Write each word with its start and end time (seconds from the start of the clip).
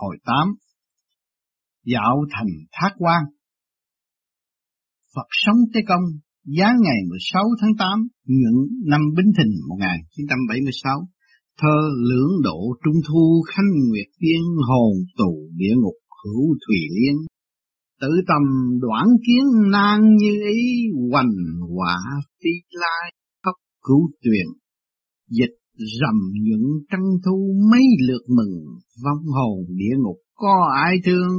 Hồi 0.00 0.16
tám. 0.24 0.46
Dạo 1.84 2.16
thành 2.32 2.52
Thác 2.72 2.92
Quan. 2.98 3.22
Phật 5.14 5.28
sống 5.30 5.56
Tế 5.74 5.80
Công, 5.88 6.04
giá 6.44 6.68
ngày 6.82 7.00
16 7.08 7.42
tháng 7.60 7.70
8 7.78 8.08
nhuận 8.26 8.56
năm 8.86 9.00
Bính 9.16 9.32
Thìn 9.38 9.50
1976 9.68 11.08
thơ 11.60 11.76
lưỡng 12.08 12.42
độ 12.42 12.60
trung 12.84 13.00
thu 13.08 13.42
khanh 13.46 13.72
nguyệt 13.88 14.06
tiên 14.20 14.42
hồn 14.68 14.92
tù 15.18 15.48
địa 15.56 15.74
ngục 15.76 15.98
hữu 16.24 16.44
thủy 16.66 16.78
liên. 16.96 17.16
Tự 18.00 18.08
tâm 18.28 18.42
đoạn 18.80 19.06
kiến 19.26 19.70
nan 19.70 20.16
như 20.16 20.32
ý, 20.52 20.62
hoành 21.10 21.34
quả 21.76 21.96
phi 22.42 22.50
lai 22.70 23.12
khóc 23.44 23.54
cứu 23.82 24.10
tuyền, 24.22 24.46
dịch 25.28 25.59
rầm 26.00 26.16
những 26.42 26.66
trăng 26.90 27.08
thu 27.24 27.54
mấy 27.70 27.82
lượt 28.08 28.24
mừng, 28.36 28.54
vong 29.04 29.24
hồn 29.36 29.58
địa 29.68 29.96
ngục 29.98 30.16
có 30.34 30.68
ai 30.84 30.96
thương? 31.04 31.32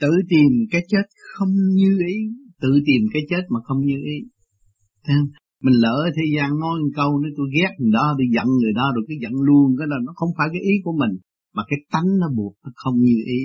Tự 0.00 0.10
tìm 0.28 0.50
cái 0.70 0.82
chết 0.88 1.06
không 1.34 1.52
như 1.74 1.98
ý, 2.08 2.16
tự 2.60 2.70
tìm 2.86 3.02
cái 3.12 3.22
chết 3.30 3.42
mà 3.50 3.60
không 3.64 3.80
như 3.80 3.96
ý. 4.16 4.18
Mình 5.62 5.74
lỡ 5.84 6.10
thế 6.16 6.22
gian 6.36 6.50
nói 6.62 6.74
một 6.82 6.92
câu 6.96 7.20
nữa 7.20 7.30
tôi 7.36 7.46
ghét 7.56 7.72
người 7.78 7.92
đó 7.92 8.14
tôi 8.18 8.26
giận 8.34 8.46
người 8.60 8.72
đó, 8.76 8.86
rồi 8.94 9.04
cái 9.08 9.16
giận 9.22 9.32
luôn, 9.48 9.66
cái 9.78 9.86
là 9.90 9.96
nó 10.06 10.12
không 10.16 10.28
phải 10.38 10.48
cái 10.52 10.62
ý 10.62 10.74
của 10.84 10.94
mình, 11.00 11.14
mà 11.54 11.62
cái 11.68 11.78
tánh 11.92 12.08
nó 12.20 12.28
buộc 12.36 12.54
nó 12.64 12.70
không 12.74 12.96
như 13.06 13.18
ý. 13.26 13.40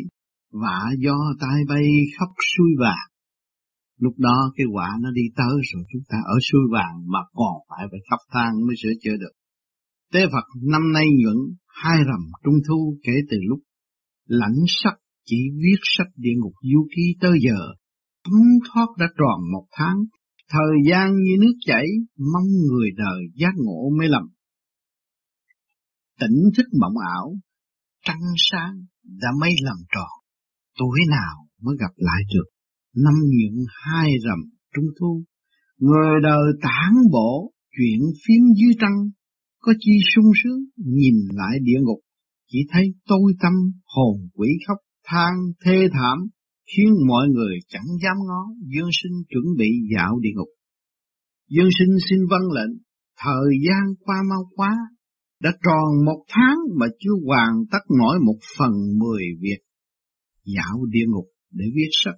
Vả 0.62 0.82
do 1.06 1.18
tai 1.42 1.60
bay 1.70 1.86
khắp 2.18 2.30
xuôi 2.52 2.72
vàng. 2.80 3.08
Lúc 4.00 4.14
đó 4.18 4.52
cái 4.56 4.68
quả 4.74 4.90
nó 5.02 5.12
đi 5.12 5.22
tới 5.36 5.56
rồi 5.70 5.84
chúng 5.92 6.02
ta 6.10 6.18
ở 6.34 6.36
xuôi 6.52 6.62
vàng 6.74 6.96
mà 7.14 7.20
còn 7.34 7.56
phải 7.70 7.84
phải 7.92 8.00
khắp 8.10 8.20
thang 8.34 8.54
mới 8.68 8.76
sửa 8.84 8.94
chữa 9.04 9.18
được 9.24 9.34
tế 10.14 10.26
Phật 10.26 10.48
năm 10.72 10.92
nay 10.94 11.06
nhuận 11.20 11.38
hai 11.68 11.98
rằm 11.98 12.22
trung 12.44 12.60
thu 12.68 12.98
kể 13.04 13.14
từ 13.30 13.38
lúc 13.50 13.60
lãnh 14.28 14.60
sắc 14.68 14.94
chỉ 15.26 15.38
viết 15.64 15.80
sách 15.84 16.08
địa 16.16 16.36
ngục 16.38 16.54
du 16.74 16.88
ký 16.96 17.16
tới 17.22 17.40
giờ 17.42 17.60
thấm 18.24 18.42
thoát 18.68 18.88
đã 19.00 19.06
tròn 19.18 19.40
một 19.54 19.68
tháng 19.72 19.98
Thời 20.54 20.76
gian 20.90 21.14
như 21.14 21.36
nước 21.42 21.54
chảy, 21.66 21.86
mong 22.34 22.48
người 22.70 22.90
đời 22.98 23.22
giác 23.36 23.54
ngộ 23.56 23.90
mới 23.98 24.08
lầm. 24.10 24.24
Tỉnh 26.20 26.40
thức 26.58 26.66
mộng 26.82 26.98
ảo, 27.14 27.36
trăng 28.06 28.26
sáng 28.38 28.74
đã 29.04 29.30
mấy 29.42 29.52
lần 29.64 29.78
tròn, 29.96 30.12
tuổi 30.80 31.00
nào 31.10 31.48
mới 31.62 31.76
gặp 31.80 31.94
lại 31.96 32.22
được, 32.34 32.50
năm 32.96 33.14
những 33.28 33.66
hai 33.84 34.12
rằm 34.26 34.40
trung 34.76 34.86
thu. 35.00 35.24
Người 35.78 36.22
đời 36.24 36.46
tản 36.62 36.94
bộ, 37.12 37.54
chuyện 37.78 38.00
phím 38.28 38.44
dưới 38.62 38.74
trăng, 38.80 39.10
có 39.62 39.74
chi 39.80 39.92
sung 40.16 40.32
sướng, 40.44 40.60
nhìn 40.76 41.16
lại 41.34 41.60
địa 41.62 41.80
ngục, 41.82 42.00
chỉ 42.48 42.60
thấy 42.72 42.94
tôi 43.08 43.34
tâm, 43.42 43.54
hồn 43.86 44.30
quỷ 44.34 44.50
khóc, 44.68 44.78
than 45.06 45.34
thê 45.66 45.88
thảm, 45.94 46.18
khiến 46.76 46.94
mọi 47.08 47.28
người 47.28 47.56
chẳng 47.68 47.88
dám 48.04 48.18
ngó, 48.28 48.42
dương 48.76 48.90
sinh 49.04 49.24
chuẩn 49.30 49.44
bị 49.58 49.70
dạo 49.96 50.20
địa 50.20 50.30
ngục. 50.36 50.50
Dương 51.50 51.70
sinh 51.80 51.98
xin 52.10 52.20
vâng 52.30 52.52
lệnh, 52.56 52.78
thời 53.18 53.50
gian 53.68 53.96
qua 54.00 54.16
mau 54.30 54.50
quá, 54.56 54.72
đã 55.42 55.52
tròn 55.64 56.06
một 56.06 56.26
tháng 56.30 56.58
mà 56.80 56.86
chưa 57.00 57.26
hoàn 57.26 57.52
tất 57.72 57.80
nổi 58.00 58.20
một 58.26 58.38
phần 58.58 58.72
mười 59.00 59.24
việc. 59.42 59.60
Dạo 60.46 60.86
địa 60.90 61.06
ngục 61.08 61.26
để 61.52 61.66
viết 61.76 61.90
sách. 61.92 62.16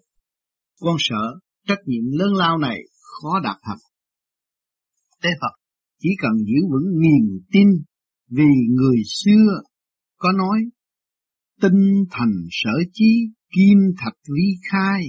Con 0.79 0.95
sợ 0.99 1.39
trách 1.67 1.79
nhiệm 1.85 2.03
lớn 2.11 2.33
lao 2.33 2.57
này 2.57 2.79
khó 3.01 3.39
đạt 3.43 3.57
thành. 3.63 3.77
Tế 5.21 5.29
Phật 5.41 5.62
chỉ 6.03 6.09
cần 6.21 6.31
giữ 6.37 6.67
vững 6.71 6.99
niềm 7.01 7.39
tin 7.51 7.67
vì 8.29 8.51
người 8.69 8.97
xưa 9.05 9.61
có 10.17 10.31
nói, 10.31 10.59
tinh 11.61 12.05
thành 12.11 12.33
sở 12.51 12.71
chí, 12.93 13.27
kim 13.55 13.77
thạch 13.97 14.17
vi 14.35 14.43
khai, 14.71 15.01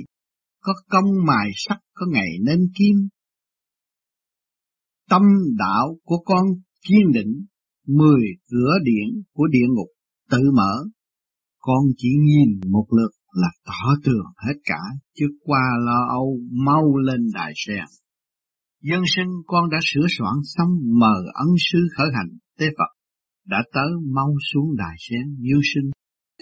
có 0.61 0.73
công 0.89 1.05
mài 1.27 1.51
sắt 1.55 1.78
có 1.95 2.06
ngày 2.12 2.28
nên 2.47 2.59
kim. 2.78 3.09
Tâm 5.11 5.23
đạo 5.58 5.96
của 6.05 6.18
con 6.24 6.45
kiên 6.89 7.13
định, 7.13 7.45
mười 7.86 8.23
cửa 8.51 8.74
điện 8.85 9.23
của 9.33 9.47
địa 9.47 9.67
ngục 9.68 9.89
tự 10.30 10.51
mở. 10.57 10.85
Con 11.58 11.85
chỉ 11.97 12.08
nhìn 12.08 12.70
một 12.70 12.86
lượt 12.91 13.11
là 13.33 13.48
tỏ 13.67 13.95
tường 14.05 14.27
hết 14.36 14.61
cả, 14.64 14.80
chứ 15.14 15.27
qua 15.45 15.63
lo 15.86 16.07
âu 16.08 16.39
mau 16.51 16.97
lên 16.97 17.20
đại 17.35 17.52
sen 17.57 17.85
dân 18.90 19.02
sinh 19.17 19.30
con 19.46 19.70
đã 19.70 19.78
sửa 19.92 20.06
soạn 20.18 20.34
xong 20.45 20.70
mờ 21.00 21.14
ân 21.34 21.48
sư 21.72 21.78
khởi 21.96 22.08
hành 22.17 22.30
tế 22.58 22.67
Phật 22.78 22.92
đã 23.46 23.64
tới 23.72 23.90
mau 24.14 24.30
xuống 24.52 24.77
đài 24.77 24.96
sen 24.98 25.36
dương 25.39 25.64
sinh 25.74 25.90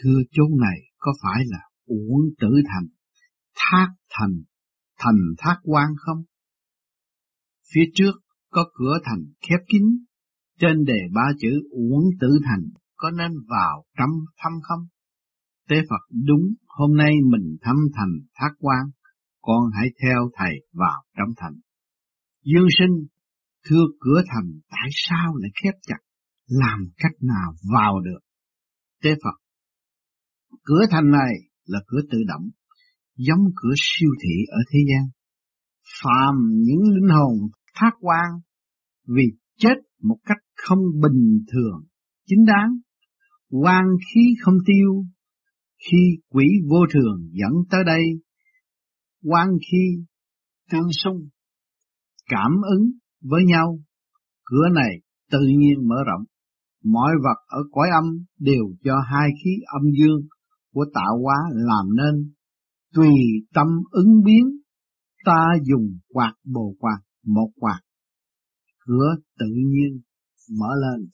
thưa 0.03 0.19
chốn 0.31 0.61
này 0.61 0.79
có 0.99 1.13
phải 1.23 1.43
là 1.47 1.59
uổng 1.87 2.25
tử 2.41 2.49
thành 2.69 2.87
thác 3.57 3.89
thành 4.11 4.35
thành 4.99 5.21
thác 5.39 5.57
quan 5.63 5.89
không 5.97 6.23
phía 7.75 7.85
trước 7.95 8.13
có 8.51 8.65
cửa 8.75 8.99
thành 9.05 9.25
khép 9.49 9.61
kín, 9.69 9.83
trên 10.61 10.85
đề 10.85 10.99
ba 11.15 11.33
chữ 11.39 11.49
uổng 11.71 12.05
tử 12.21 12.29
thành 12.45 12.65
có 12.97 13.11
nên 13.11 13.33
vào 13.49 13.85
trăm 13.99 14.09
thăm 14.39 14.53
không? 14.63 14.81
Tế 15.69 15.77
Phật 15.91 16.17
đúng, 16.27 16.43
hôm 16.67 16.97
nay 16.97 17.15
mình 17.31 17.57
thăm 17.61 17.77
thành 17.95 18.13
thác 18.35 18.51
quan, 18.59 18.87
con 19.41 19.71
hãy 19.75 19.89
theo 20.03 20.31
thầy 20.35 20.55
vào 20.73 21.03
trong 21.17 21.29
thành. 21.37 21.55
Dương 22.45 22.67
sinh, 22.79 23.07
thưa 23.67 23.85
cửa 24.01 24.23
thành 24.27 24.61
tại 24.71 24.89
sao 24.93 25.37
lại 25.37 25.51
khép 25.63 25.75
chặt, 25.83 25.99
làm 26.47 26.79
cách 26.97 27.17
nào 27.21 27.55
vào 27.73 28.01
được? 28.01 28.21
Tế 29.03 29.11
Phật, 29.25 29.37
cửa 30.63 30.87
thành 30.91 31.11
này 31.11 31.33
là 31.65 31.79
cửa 31.87 32.01
tự 32.11 32.19
động, 32.29 32.51
giống 33.17 33.45
cửa 33.57 33.75
siêu 33.77 34.11
thị 34.23 34.35
ở 34.49 34.59
thế 34.73 34.79
gian. 34.89 35.11
Phàm 36.03 36.35
những 36.53 36.83
linh 36.95 37.11
hồn 37.11 37.51
thác 37.75 37.91
quan 38.01 38.31
vì 39.07 39.25
chết 39.59 39.75
một 40.03 40.17
cách 40.25 40.39
không 40.57 40.79
bình 41.03 41.45
thường, 41.53 41.87
chính 42.27 42.45
đáng, 42.45 42.79
quan 43.51 43.85
khí 43.99 44.21
không 44.41 44.57
tiêu, 44.67 45.05
khi 45.91 46.21
quỷ 46.29 46.47
vô 46.71 46.79
thường 46.95 47.29
dẫn 47.33 47.53
tới 47.71 47.81
đây, 47.87 48.05
quan 49.23 49.49
khí 49.71 50.05
tương 50.71 50.89
xung, 51.05 51.29
cảm 52.35 52.53
ứng 52.77 52.85
với 53.31 53.43
nhau, 53.47 53.79
cửa 54.45 54.69
này 54.75 54.93
tự 55.31 55.41
nhiên 55.59 55.89
mở 55.89 55.97
rộng. 56.07 56.25
Mọi 56.85 57.13
vật 57.25 57.39
ở 57.47 57.61
cõi 57.73 57.89
âm 57.95 58.05
đều 58.39 58.65
do 58.85 58.95
hai 59.13 59.29
khí 59.45 59.51
âm 59.67 59.83
dương 59.99 60.21
của 60.75 60.85
tạo 60.95 61.19
hóa 61.23 61.37
làm 61.53 61.97
nên, 61.97 62.33
tùy 62.95 63.11
tâm 63.55 63.67
ứng 63.91 64.23
biến, 64.25 64.45
ta 65.25 65.47
dùng 65.63 65.99
quạt 66.09 66.35
bồ 66.45 66.75
quạt, 66.79 66.99
một 67.27 67.51
quạt. 67.61 67.81
Cửa 68.87 69.15
tự 69.39 69.47
nhiên 69.47 70.01
mở 70.61 70.69
lên. 70.83 71.09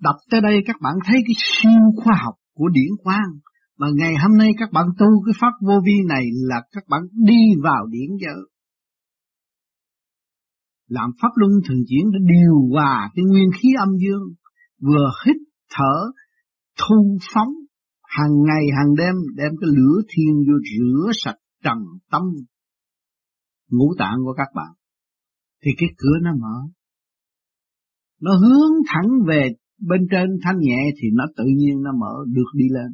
Đọc 0.00 0.16
tới 0.30 0.40
đây 0.40 0.62
các 0.66 0.76
bạn 0.80 0.94
thấy 1.06 1.16
cái 1.26 1.34
siêu 1.36 1.82
khoa 2.04 2.14
học 2.24 2.34
của 2.54 2.68
điển 2.68 2.90
quang. 3.02 3.30
Mà 3.78 3.86
ngày 3.94 4.14
hôm 4.22 4.38
nay 4.38 4.50
các 4.58 4.68
bạn 4.72 4.86
tu 4.98 5.06
cái 5.26 5.32
pháp 5.40 5.52
vô 5.66 5.74
vi 5.86 5.94
này 6.08 6.24
là 6.32 6.62
các 6.72 6.84
bạn 6.88 7.02
đi 7.12 7.40
vào 7.62 7.86
điển 7.86 8.08
giới. 8.20 8.42
Làm 10.96 11.10
pháp 11.22 11.32
luân 11.34 11.52
thường 11.68 11.82
chuyển 11.88 12.04
để 12.12 12.18
điều 12.32 12.56
hòa 12.72 13.10
cái 13.14 13.24
nguyên 13.24 13.50
khí 13.62 13.68
âm 13.78 13.88
dương, 14.02 14.24
vừa 14.80 15.08
hít 15.24 15.36
thở, 15.74 15.94
thu 16.78 17.18
phóng, 17.34 17.52
hàng 18.02 18.34
ngày 18.46 18.64
hàng 18.76 18.94
đêm 18.98 19.14
đem 19.36 19.52
cái 19.60 19.70
lửa 19.76 20.00
thiên 20.08 20.34
vô 20.46 20.54
rửa 20.70 21.10
sạch 21.24 21.38
trần 21.64 21.78
tâm 22.10 22.22
ngũ 23.70 23.94
tạng 23.98 24.18
của 24.24 24.34
các 24.36 24.48
bạn 24.54 24.72
thì 25.62 25.70
cái 25.78 25.88
cửa 25.98 26.18
nó 26.22 26.30
mở. 26.40 26.56
Nó 28.20 28.32
hướng 28.36 28.72
thẳng 28.86 29.10
về 29.28 29.48
bên 29.88 30.00
trên 30.10 30.28
thanh 30.42 30.58
nhẹ 30.60 30.90
thì 31.02 31.08
nó 31.12 31.24
tự 31.36 31.44
nhiên 31.56 31.82
nó 31.82 31.90
mở 32.00 32.14
được 32.26 32.50
đi 32.54 32.64
lên. 32.70 32.92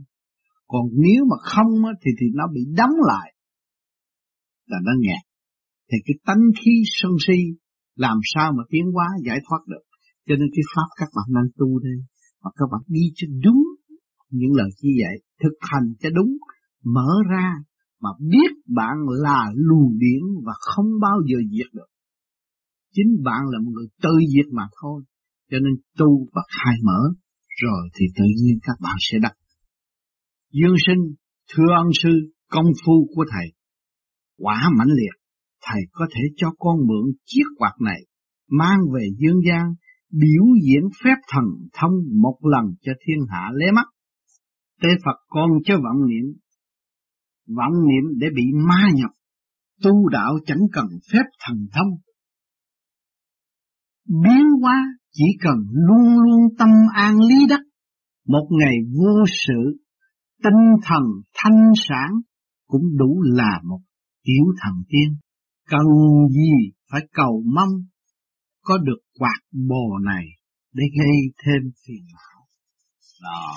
Còn 0.67 0.83
nếu 0.93 1.25
mà 1.31 1.37
không 1.43 1.83
thì 2.05 2.11
thì 2.21 2.27
nó 2.35 2.45
bị 2.55 2.61
đóng 2.77 2.97
lại 3.07 3.35
là 4.67 4.79
nó 4.85 4.93
nghẹt. 4.99 5.23
Thì 5.93 5.99
cái 6.05 6.15
tánh 6.27 6.43
khí 6.61 6.71
sân 6.87 7.13
si 7.27 7.39
làm 7.97 8.19
sao 8.35 8.53
mà 8.57 8.63
tiến 8.71 8.85
hóa 8.95 9.07
giải 9.27 9.39
thoát 9.49 9.63
được. 9.67 9.85
Cho 10.29 10.35
nên 10.39 10.49
cái 10.55 10.65
pháp 10.75 10.89
các 10.97 11.09
bạn 11.17 11.29
đang 11.35 11.49
tu 11.59 11.79
đây 11.79 11.99
mà 12.43 12.51
các 12.57 12.67
bạn 12.73 12.83
đi 12.87 13.05
cho 13.15 13.27
đúng 13.45 13.63
những 14.31 14.53
lời 14.59 14.69
chỉ 14.77 14.89
dạy, 15.01 15.17
thực 15.43 15.57
hành 15.61 15.87
cho 16.01 16.09
đúng, 16.11 16.33
mở 16.85 17.11
ra 17.31 17.53
mà 18.03 18.11
biết 18.21 18.51
bạn 18.67 18.97
là 19.25 19.53
luồng 19.55 19.99
điển 19.99 20.23
và 20.45 20.53
không 20.61 20.91
bao 21.01 21.19
giờ 21.29 21.39
diệt 21.51 21.73
được. 21.73 21.91
Chính 22.95 23.23
bạn 23.25 23.43
là 23.51 23.59
một 23.65 23.71
người 23.75 23.89
tự 24.03 24.15
diệt 24.35 24.53
mà 24.53 24.63
thôi. 24.83 25.03
Cho 25.51 25.59
nên 25.59 25.75
tu 25.99 26.27
và 26.35 26.43
khai 26.57 26.75
mở, 26.85 27.01
rồi 27.63 27.89
thì 27.95 28.07
tự 28.17 28.25
nhiên 28.43 28.59
các 28.63 28.77
bạn 28.81 28.97
sẽ 29.01 29.19
đắc. 29.23 29.33
Dương 30.53 30.77
sinh, 30.87 31.15
thưa 31.55 31.71
ân 31.77 31.87
sư, 32.03 32.11
công 32.51 32.67
phu 32.85 33.09
của 33.15 33.25
thầy, 33.33 33.49
quả 34.39 34.71
mãnh 34.79 34.89
liệt, 34.89 35.17
thầy 35.67 35.83
có 35.93 36.07
thể 36.15 36.21
cho 36.37 36.49
con 36.59 36.77
mượn 36.87 37.13
chiếc 37.25 37.45
quạt 37.57 37.73
này, 37.81 38.01
mang 38.51 38.79
về 38.95 39.09
dương 39.19 39.41
gian, 39.49 39.75
biểu 40.11 40.45
diễn 40.65 40.83
phép 41.05 41.17
thần 41.33 41.45
thông 41.73 41.93
một 42.23 42.39
lần 42.43 42.75
cho 42.83 42.93
thiên 43.07 43.19
hạ 43.31 43.51
lé 43.55 43.73
mắt. 43.73 43.87
Tế 44.83 44.89
Phật 45.05 45.17
con 45.29 45.51
cho 45.65 45.75
vọng 45.75 46.09
niệm. 46.09 46.35
Vọng 47.57 47.73
niệm 47.89 48.19
để 48.19 48.27
bị 48.37 48.43
ma 48.69 48.89
nhập. 48.95 49.11
Tu 49.83 50.09
đạo 50.09 50.35
chẳng 50.47 50.63
cần 50.73 50.87
phép 51.13 51.25
thần 51.47 51.57
thông. 51.73 51.91
Biến 54.23 54.45
hóa 54.63 54.83
chỉ 55.13 55.25
cần 55.41 55.57
luôn 55.73 56.19
luôn 56.25 56.41
tâm 56.59 56.69
an 56.95 57.19
lý 57.21 57.47
đắc. 57.49 57.61
Một 58.27 58.49
ngày 58.51 58.75
vô 58.99 59.25
sự, 59.47 59.85
tinh 60.43 60.83
thần 60.83 61.03
thanh 61.35 61.73
sản 61.77 62.11
cũng 62.67 62.83
đủ 62.99 63.23
là 63.23 63.61
một 63.65 63.81
tiểu 64.25 64.45
thần 64.63 64.73
tiên. 64.89 65.17
Cần 65.69 65.87
gì 66.31 66.53
phải 66.91 67.01
cầu 67.13 67.43
mong 67.55 67.69
có 68.63 68.79
được 68.79 69.01
quạt 69.19 69.41
bồ 69.69 69.99
này 70.05 70.25
để 70.73 70.85
gây 70.99 71.17
thêm 71.43 71.63
phiền 71.87 72.05
não. 72.15 72.39
Đó. 73.23 73.53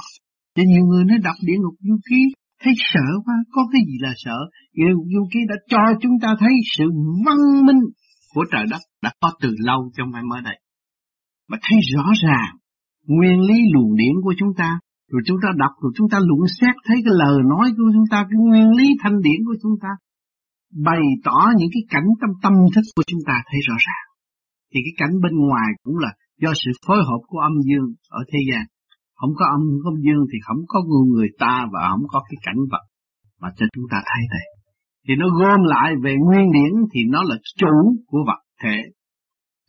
Cho 0.56 0.64
nhiều 0.68 0.86
người 0.86 1.04
nó 1.06 1.16
đọc 1.24 1.36
địa 1.48 1.58
ngục 1.60 1.76
du 1.80 1.98
ký 2.10 2.22
thấy 2.62 2.74
sợ 2.94 3.08
quá, 3.26 3.36
có 3.52 3.62
cái 3.72 3.82
gì 3.88 3.98
là 4.00 4.14
sợ? 4.18 4.38
Địa 4.74 4.92
ngục 4.96 5.08
du 5.14 5.28
ký 5.34 5.40
đã 5.50 5.56
cho 5.68 6.00
chúng 6.02 6.16
ta 6.22 6.36
thấy 6.40 6.54
sự 6.78 6.86
văn 7.26 7.66
minh 7.66 7.82
của 8.34 8.46
trời 8.52 8.66
đất 8.72 8.82
đã 9.02 9.12
có 9.22 9.32
từ 9.42 9.50
lâu 9.60 9.92
trong 9.98 10.10
phải 10.14 10.24
mới 10.30 10.42
đây. 10.42 10.58
Mà 11.50 11.58
thấy 11.62 11.80
rõ 11.96 12.06
ràng 12.24 12.52
nguyên 13.08 13.40
lý 13.40 13.58
luồng 13.74 13.96
điển 13.96 14.14
của 14.24 14.34
chúng 14.38 14.54
ta, 14.58 14.80
rồi 15.12 15.22
chúng 15.26 15.38
ta 15.44 15.50
đọc, 15.58 15.72
rồi 15.82 15.92
chúng 15.98 16.10
ta 16.12 16.18
luận 16.28 16.42
xét 16.62 16.76
thấy 16.86 16.98
cái 17.06 17.14
lời 17.22 17.38
nói 17.50 17.72
của 17.78 17.90
chúng 17.94 18.08
ta, 18.12 18.18
cái 18.30 18.38
nguyên 18.48 18.70
lý 18.78 18.88
thanh 19.02 19.22
điển 19.22 19.40
của 19.46 19.56
chúng 19.64 19.76
ta, 19.82 19.90
bày 20.74 21.02
tỏ 21.24 21.40
những 21.58 21.70
cái 21.74 21.84
cảnh 21.90 22.08
trong 22.22 22.34
tâm 22.44 22.54
thức 22.76 22.86
của 22.96 23.04
chúng 23.08 23.20
ta 23.28 23.36
thấy 23.50 23.60
rõ 23.68 23.76
ràng. 23.88 24.06
Thì 24.72 24.80
cái 24.86 24.94
cảnh 24.98 25.14
bên 25.24 25.34
ngoài 25.48 25.70
cũng 25.84 25.98
là 25.98 26.12
do 26.42 26.52
sự 26.54 26.72
phối 26.88 26.98
hợp 26.98 27.22
của 27.28 27.40
âm 27.40 27.54
dương 27.68 27.88
ở 28.10 28.22
thế 28.32 28.40
gian. 28.52 28.64
Không 29.16 29.34
có 29.36 29.46
âm 29.56 29.62
không 29.84 29.98
dương 30.06 30.24
thì 30.32 30.38
không 30.48 30.62
có 30.68 30.80
người 31.14 31.30
ta 31.40 31.68
và 31.74 31.90
không 31.92 32.08
có 32.08 32.20
cái 32.30 32.38
cảnh 32.46 32.62
vật 32.72 32.84
mà 33.42 33.50
cho 33.58 33.66
chúng 33.74 33.86
ta 33.92 33.98
thấy 34.06 34.24
này, 34.34 34.46
Thì 35.08 35.14
nó 35.16 35.28
gom 35.40 35.60
lại 35.64 35.94
về 36.04 36.16
nguyên 36.26 36.52
điển 36.52 36.72
thì 36.94 37.02
nó 37.10 37.24
là 37.24 37.36
chủ 37.58 37.76
của 38.08 38.20
vật 38.28 38.42
thể. 38.64 38.78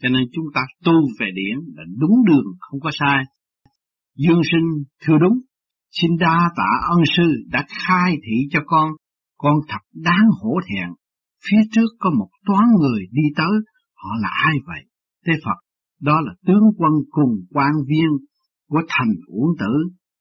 Cho 0.02 0.08
nên 0.08 0.22
chúng 0.32 0.44
ta 0.54 0.60
tu 0.84 0.92
về 1.20 1.26
điển 1.34 1.58
là 1.76 1.82
đúng 1.98 2.24
đường, 2.26 2.46
không 2.60 2.80
có 2.80 2.90
sai. 2.92 3.24
Dương 4.16 4.40
sinh 4.52 4.84
thưa 5.04 5.18
đúng, 5.20 5.38
xin 5.90 6.10
đa 6.20 6.50
tạ 6.56 6.70
ân 6.90 7.02
sư 7.16 7.22
đã 7.46 7.64
khai 7.68 8.16
thị 8.24 8.36
cho 8.50 8.60
con, 8.66 8.90
con 9.42 9.54
thật 9.68 9.82
đáng 9.94 10.26
hổ 10.40 10.54
thẹn. 10.68 10.88
Phía 11.46 11.62
trước 11.72 11.90
có 11.98 12.10
một 12.18 12.28
toán 12.46 12.64
người 12.80 13.00
đi 13.12 13.22
tới, 13.36 13.54
họ 13.94 14.10
là 14.22 14.28
ai 14.28 14.54
vậy? 14.66 14.82
Thế 15.26 15.32
Phật, 15.44 15.58
đó 16.00 16.20
là 16.20 16.32
tướng 16.46 16.64
quân 16.78 16.92
cùng 17.10 17.32
quan 17.50 17.72
viên 17.88 18.08
của 18.68 18.82
thành 18.88 19.14
uổng 19.26 19.52
tử, 19.60 19.74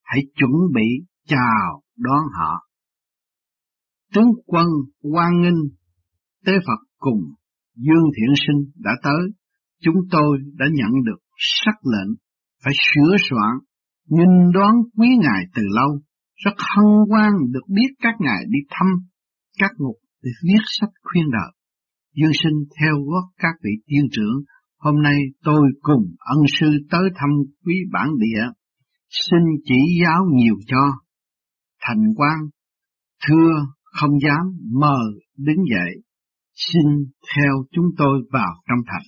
hãy 0.04 0.20
chuẩn 0.34 0.50
bị 0.74 0.88
chào 1.26 1.82
đón 1.96 2.22
họ. 2.38 2.66
Tướng 4.14 4.30
quân 4.46 4.66
quan 5.02 5.40
nghênh 5.40 5.60
tế 6.46 6.52
Phật 6.66 6.86
cùng 6.98 7.20
Dương 7.74 8.06
Thiện 8.16 8.34
Sinh 8.46 8.70
đã 8.84 8.90
tới, 9.02 9.22
chúng 9.82 9.96
tôi 10.10 10.38
đã 10.58 10.66
nhận 10.72 10.90
được 11.04 11.20
sắc 11.36 11.74
lệnh 11.84 12.16
phải 12.64 12.72
sửa 12.74 13.16
soạn, 13.30 13.58
nhìn 14.08 14.52
đoán 14.54 14.74
quý 14.96 15.08
ngài 15.20 15.44
từ 15.54 15.62
lâu, 15.70 16.00
rất 16.44 16.54
hân 16.56 16.86
hoan 17.10 17.32
được 17.50 17.66
biết 17.68 17.90
các 17.98 18.14
ngài 18.18 18.44
đi 18.48 18.58
thăm 18.70 18.86
các 19.60 19.70
ngục 19.78 19.96
để 20.22 20.30
viết 20.46 20.62
sách 20.78 20.94
khuyên 21.02 21.26
đời. 21.30 21.52
Dương 22.16 22.36
sinh 22.42 22.58
theo 22.80 22.94
gót 23.10 23.26
các 23.38 23.54
vị 23.64 23.70
tiên 23.86 24.04
trưởng 24.12 24.36
Hôm 24.80 25.02
nay 25.02 25.18
tôi 25.44 25.60
cùng 25.82 26.04
ân 26.18 26.38
sư 26.58 26.66
tới 26.90 27.10
thăm 27.14 27.30
quý 27.64 27.74
bản 27.92 28.08
địa, 28.18 28.42
xin 29.10 29.40
chỉ 29.64 30.00
giáo 30.04 30.24
nhiều 30.34 30.54
cho. 30.66 30.92
Thành 31.80 32.04
quan, 32.16 32.38
thưa 33.26 33.50
không 33.82 34.10
dám 34.24 34.46
mờ 34.80 34.98
đứng 35.36 35.64
dậy, 35.74 36.02
xin 36.54 36.86
theo 37.36 37.52
chúng 37.72 37.86
tôi 37.98 38.22
vào 38.32 38.54
trong 38.68 38.78
thành. 38.86 39.06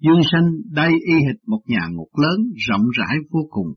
Dương 0.00 0.20
sinh 0.32 0.74
đây 0.74 0.92
y 1.06 1.14
hệt 1.14 1.36
một 1.46 1.60
nhà 1.66 1.86
ngục 1.90 2.08
lớn 2.16 2.40
rộng 2.68 2.84
rãi 2.98 3.16
vô 3.30 3.40
cùng. 3.50 3.74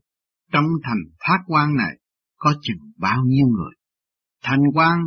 Trong 0.52 0.64
thành 0.82 1.02
phát 1.28 1.38
quan 1.46 1.76
này 1.76 1.98
có 2.36 2.54
chừng 2.62 2.90
bao 2.98 3.22
nhiêu 3.26 3.46
người. 3.46 3.74
Thành 4.44 4.62
quan, 4.74 4.98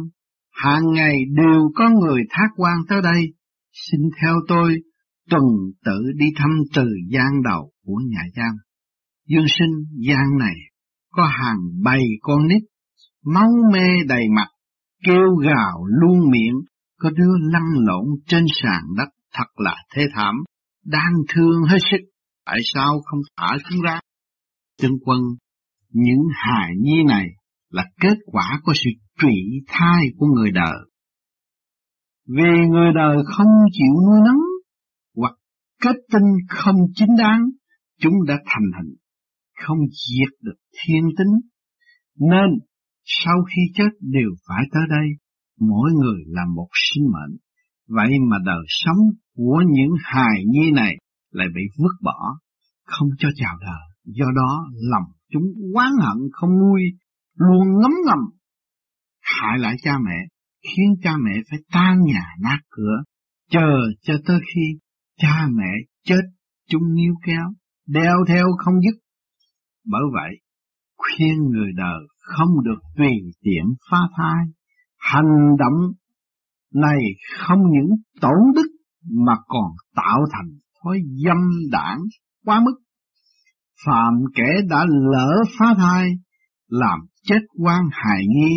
hàng 0.51 0.83
ngày 0.93 1.15
đều 1.35 1.71
có 1.75 1.89
người 1.89 2.21
thác 2.29 2.47
quan 2.55 2.77
tới 2.89 3.01
đây. 3.01 3.33
Xin 3.73 4.01
theo 4.21 4.35
tôi 4.47 4.77
tuần 5.29 5.43
tự 5.85 6.11
đi 6.15 6.25
thăm 6.35 6.49
từ 6.75 6.87
gian 7.09 7.43
đầu 7.43 7.71
của 7.85 8.01
nhà 8.09 8.21
giam. 8.35 8.55
Dương 9.27 9.45
sinh 9.59 9.85
gian 10.07 10.37
này 10.39 10.55
có 11.11 11.23
hàng 11.23 11.57
bầy 11.83 12.03
con 12.21 12.47
nít, 12.47 12.61
máu 13.25 13.49
mê 13.73 13.87
đầy 14.07 14.23
mặt, 14.35 14.47
kêu 15.05 15.35
gào 15.43 15.85
luôn 15.85 16.31
miệng, 16.31 16.55
có 16.99 17.09
đứa 17.09 17.33
lăn 17.51 17.63
lộn 17.87 18.05
trên 18.27 18.45
sàn 18.61 18.81
đất 18.97 19.09
thật 19.33 19.47
là 19.55 19.75
thế 19.93 20.05
thảm, 20.13 20.35
đang 20.85 21.13
thương 21.29 21.63
hết 21.63 21.77
sức, 21.91 22.01
tại 22.45 22.57
sao 22.73 23.01
không 23.05 23.19
thả 23.37 23.57
chúng 23.69 23.81
ra? 23.81 23.99
Chân 24.81 24.91
quân, 25.05 25.19
những 25.91 26.27
hài 26.33 26.71
nhi 26.81 27.03
này 27.07 27.27
là 27.69 27.83
kết 28.01 28.17
quả 28.25 28.59
của 28.63 28.73
sự 28.75 28.89
trị 29.21 29.63
thai 29.67 30.05
của 30.17 30.25
người 30.25 30.51
đời. 30.51 30.77
Vì 32.27 32.67
người 32.69 32.91
đời 32.95 33.17
không 33.25 33.47
chịu 33.71 33.93
nuôi 34.07 34.19
nấng, 34.25 34.41
kết 35.81 35.95
tinh 36.13 36.29
không 36.49 36.75
chính 36.95 37.15
đáng, 37.17 37.41
chúng 37.99 38.13
đã 38.27 38.37
thành 38.45 38.71
hình, 38.77 38.95
không 39.65 39.77
diệt 39.79 40.33
được 40.41 40.57
thiên 40.71 41.03
tính. 41.17 41.33
Nên, 42.19 42.49
sau 43.03 43.35
khi 43.49 43.61
chết 43.73 43.89
đều 44.01 44.29
phải 44.47 44.63
tới 44.71 44.83
đây, 44.89 45.07
mỗi 45.59 45.91
người 46.01 46.23
là 46.27 46.41
một 46.55 46.67
sinh 46.73 47.03
mệnh. 47.03 47.37
Vậy 47.87 48.11
mà 48.29 48.37
đời 48.45 48.65
sống 48.67 48.97
của 49.35 49.63
những 49.67 49.91
hài 50.03 50.43
nhi 50.47 50.71
này 50.71 50.95
lại 51.31 51.47
bị 51.55 51.61
vứt 51.77 51.93
bỏ, 52.03 52.37
không 52.85 53.09
cho 53.17 53.29
chào 53.35 53.55
đời. 53.61 53.87
Do 54.05 54.25
đó 54.35 54.65
lòng 54.91 55.11
chúng 55.31 55.43
oán 55.73 55.91
hận 56.01 56.17
không 56.31 56.49
nuôi, 56.59 56.81
luôn 57.37 57.67
ngấm 57.81 57.91
ngầm, 58.05 58.19
hại 59.21 59.59
lại 59.59 59.75
cha 59.83 59.97
mẹ, 60.05 60.27
khiến 60.63 60.95
cha 61.03 61.13
mẹ 61.23 61.31
phải 61.49 61.59
tan 61.71 61.99
nhà 62.05 62.25
nát 62.41 62.59
cửa, 62.69 63.03
chờ 63.49 63.77
cho 64.01 64.13
tới 64.25 64.39
khi 64.53 64.79
cha 65.17 65.47
mẹ 65.51 65.71
chết 66.03 66.21
chung 66.69 66.95
níu 66.95 67.13
kéo, 67.25 67.53
đeo 67.87 68.17
theo 68.27 68.45
không 68.57 68.81
dứt. 68.81 68.99
Bởi 69.85 70.01
vậy, 70.13 70.39
khuyên 70.97 71.37
người 71.51 71.71
đời 71.75 72.07
không 72.17 72.63
được 72.63 72.79
tùy 72.97 73.13
tiện 73.41 73.65
phá 73.91 73.97
thai, 74.17 74.45
hành 74.97 75.55
động 75.59 75.93
này 76.73 76.99
không 77.37 77.59
những 77.71 77.89
tổn 78.21 78.53
đức 78.55 78.67
mà 79.25 79.33
còn 79.47 79.71
tạo 79.95 80.19
thành 80.31 80.49
thói 80.83 81.01
dâm 81.25 81.37
đảng 81.71 81.99
quá 82.45 82.59
mức. 82.65 82.79
Phạm 83.85 84.13
kẻ 84.35 84.61
đã 84.69 84.85
lỡ 85.11 85.43
phá 85.59 85.65
thai, 85.77 86.11
làm 86.67 86.99
chết 87.27 87.41
quan 87.63 87.83
hài 87.91 88.21
nghi, 88.27 88.53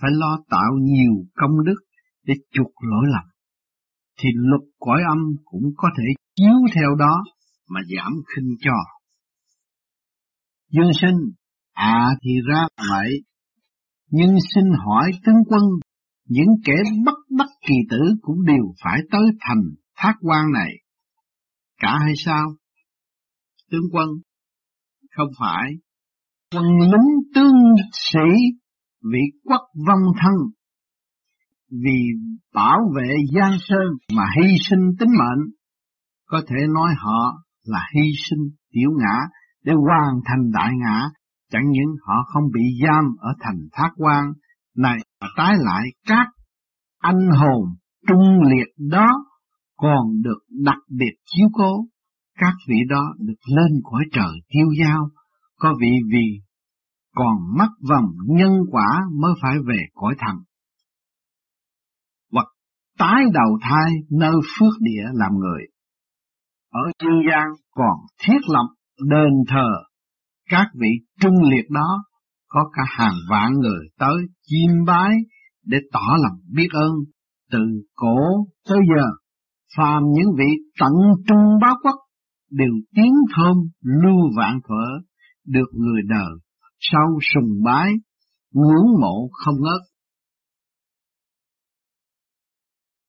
phải 0.00 0.10
lo 0.12 0.38
tạo 0.50 0.70
nhiều 0.82 1.12
công 1.34 1.64
đức 1.66 1.80
để 2.22 2.34
chuộc 2.52 2.72
lỗi 2.90 3.04
lầm 3.12 3.34
thì 4.18 4.28
luật 4.34 4.62
cõi 4.78 5.00
âm 5.08 5.18
cũng 5.44 5.62
có 5.76 5.88
thể 5.98 6.04
chiếu 6.36 6.56
theo 6.74 6.94
đó 6.98 7.24
mà 7.68 7.80
giảm 7.96 8.12
khinh 8.12 8.56
cho. 8.60 8.76
Dương 10.70 10.90
sinh, 11.00 11.16
à 11.72 12.06
thì 12.22 12.30
ra 12.48 12.66
vậy, 12.90 13.10
nhưng 14.10 14.36
xin 14.54 14.64
hỏi 14.86 15.10
tướng 15.26 15.44
quân, 15.46 15.62
những 16.28 16.48
kẻ 16.64 16.74
bất 17.06 17.18
đắc 17.38 17.48
kỳ 17.66 17.74
tử 17.90 18.00
cũng 18.22 18.44
đều 18.46 18.64
phải 18.84 19.00
tới 19.10 19.22
thành 19.40 19.62
thác 19.96 20.14
quan 20.20 20.52
này. 20.52 20.72
Cả 21.78 21.98
hay 22.04 22.12
sao? 22.16 22.54
Tướng 23.70 23.88
quân, 23.92 24.08
không 25.16 25.28
phải, 25.38 25.70
quân 26.52 26.64
lính 26.80 27.32
tương 27.34 27.74
sĩ, 27.92 28.28
vị 29.12 29.20
quốc 29.44 29.62
vong 29.86 30.12
thân 30.22 30.34
vì 31.70 31.98
bảo 32.54 32.78
vệ 32.96 33.16
Giang 33.34 33.56
Sơn 33.60 33.86
mà 34.16 34.24
hy 34.36 34.56
sinh 34.70 34.96
tính 34.98 35.10
mệnh. 35.18 35.48
Có 36.26 36.42
thể 36.48 36.56
nói 36.74 36.94
họ 36.98 37.32
là 37.64 37.80
hy 37.94 38.10
sinh 38.30 38.50
tiểu 38.72 38.90
ngã 38.98 39.18
để 39.64 39.72
hoàn 39.72 40.14
thành 40.24 40.50
đại 40.52 40.70
ngã, 40.84 41.10
chẳng 41.50 41.70
những 41.70 41.96
họ 42.06 42.14
không 42.26 42.44
bị 42.54 42.62
giam 42.82 43.04
ở 43.18 43.34
thành 43.40 43.60
thác 43.72 43.90
quan 43.96 44.24
này 44.76 44.98
mà 45.20 45.26
trái 45.36 45.54
lại 45.58 45.84
các 46.06 46.26
anh 46.98 47.28
hồn 47.38 47.64
trung 48.08 48.42
liệt 48.50 48.88
đó 48.90 49.06
còn 49.76 50.22
được 50.22 50.38
đặc 50.64 50.78
biệt 50.98 51.14
chiếu 51.24 51.48
cố. 51.52 51.84
Các 52.38 52.54
vị 52.68 52.76
đó 52.88 53.14
được 53.18 53.40
lên 53.56 53.80
cõi 53.82 54.04
trời 54.12 54.32
tiêu 54.48 54.66
giao, 54.80 55.08
có 55.58 55.74
vị 55.80 55.92
vì 56.12 56.40
còn 57.14 57.34
mắc 57.58 57.70
vòng 57.90 58.10
nhân 58.26 58.52
quả 58.70 59.00
mới 59.20 59.32
phải 59.42 59.54
về 59.66 59.78
cõi 59.94 60.14
thần. 60.18 60.36
Tái 62.98 63.24
đầu 63.34 63.58
thai 63.60 63.92
nơi 64.10 64.34
phước 64.58 64.80
địa 64.80 65.04
làm 65.12 65.32
người. 65.38 65.62
Ở 66.70 66.80
dương 67.02 67.22
gian 67.30 67.48
còn 67.70 67.96
thiết 68.22 68.38
lập 68.48 68.68
đền 69.10 69.32
thờ. 69.48 69.68
Các 70.50 70.66
vị 70.80 70.88
trung 71.20 71.42
liệt 71.50 71.70
đó 71.70 72.04
có 72.48 72.70
cả 72.72 72.82
hàng 72.86 73.14
vạn 73.30 73.52
người 73.52 73.88
tới 73.98 74.16
chiêm 74.46 74.84
bái 74.86 75.12
để 75.64 75.78
tỏ 75.92 76.16
lòng 76.22 76.38
biết 76.54 76.68
ơn 76.72 76.92
từ 77.50 77.58
cổ 77.94 78.16
tới 78.68 78.78
giờ. 78.88 79.04
Phàm 79.76 80.02
những 80.12 80.28
vị 80.38 80.54
tận 80.80 80.92
trung 81.28 81.58
bá 81.60 81.68
quốc 81.82 81.96
đều 82.50 82.72
tiếng 82.94 83.14
thơm 83.36 83.56
lưu 83.80 84.30
vạn 84.36 84.58
thuở 84.68 85.00
được 85.46 85.68
người 85.72 86.02
đời 86.08 86.38
sau 86.92 87.18
sùng 87.34 87.62
bái, 87.64 87.92
ngưỡng 88.50 89.00
mộ 89.00 89.28
không 89.32 89.54
ngớt. 89.60 89.82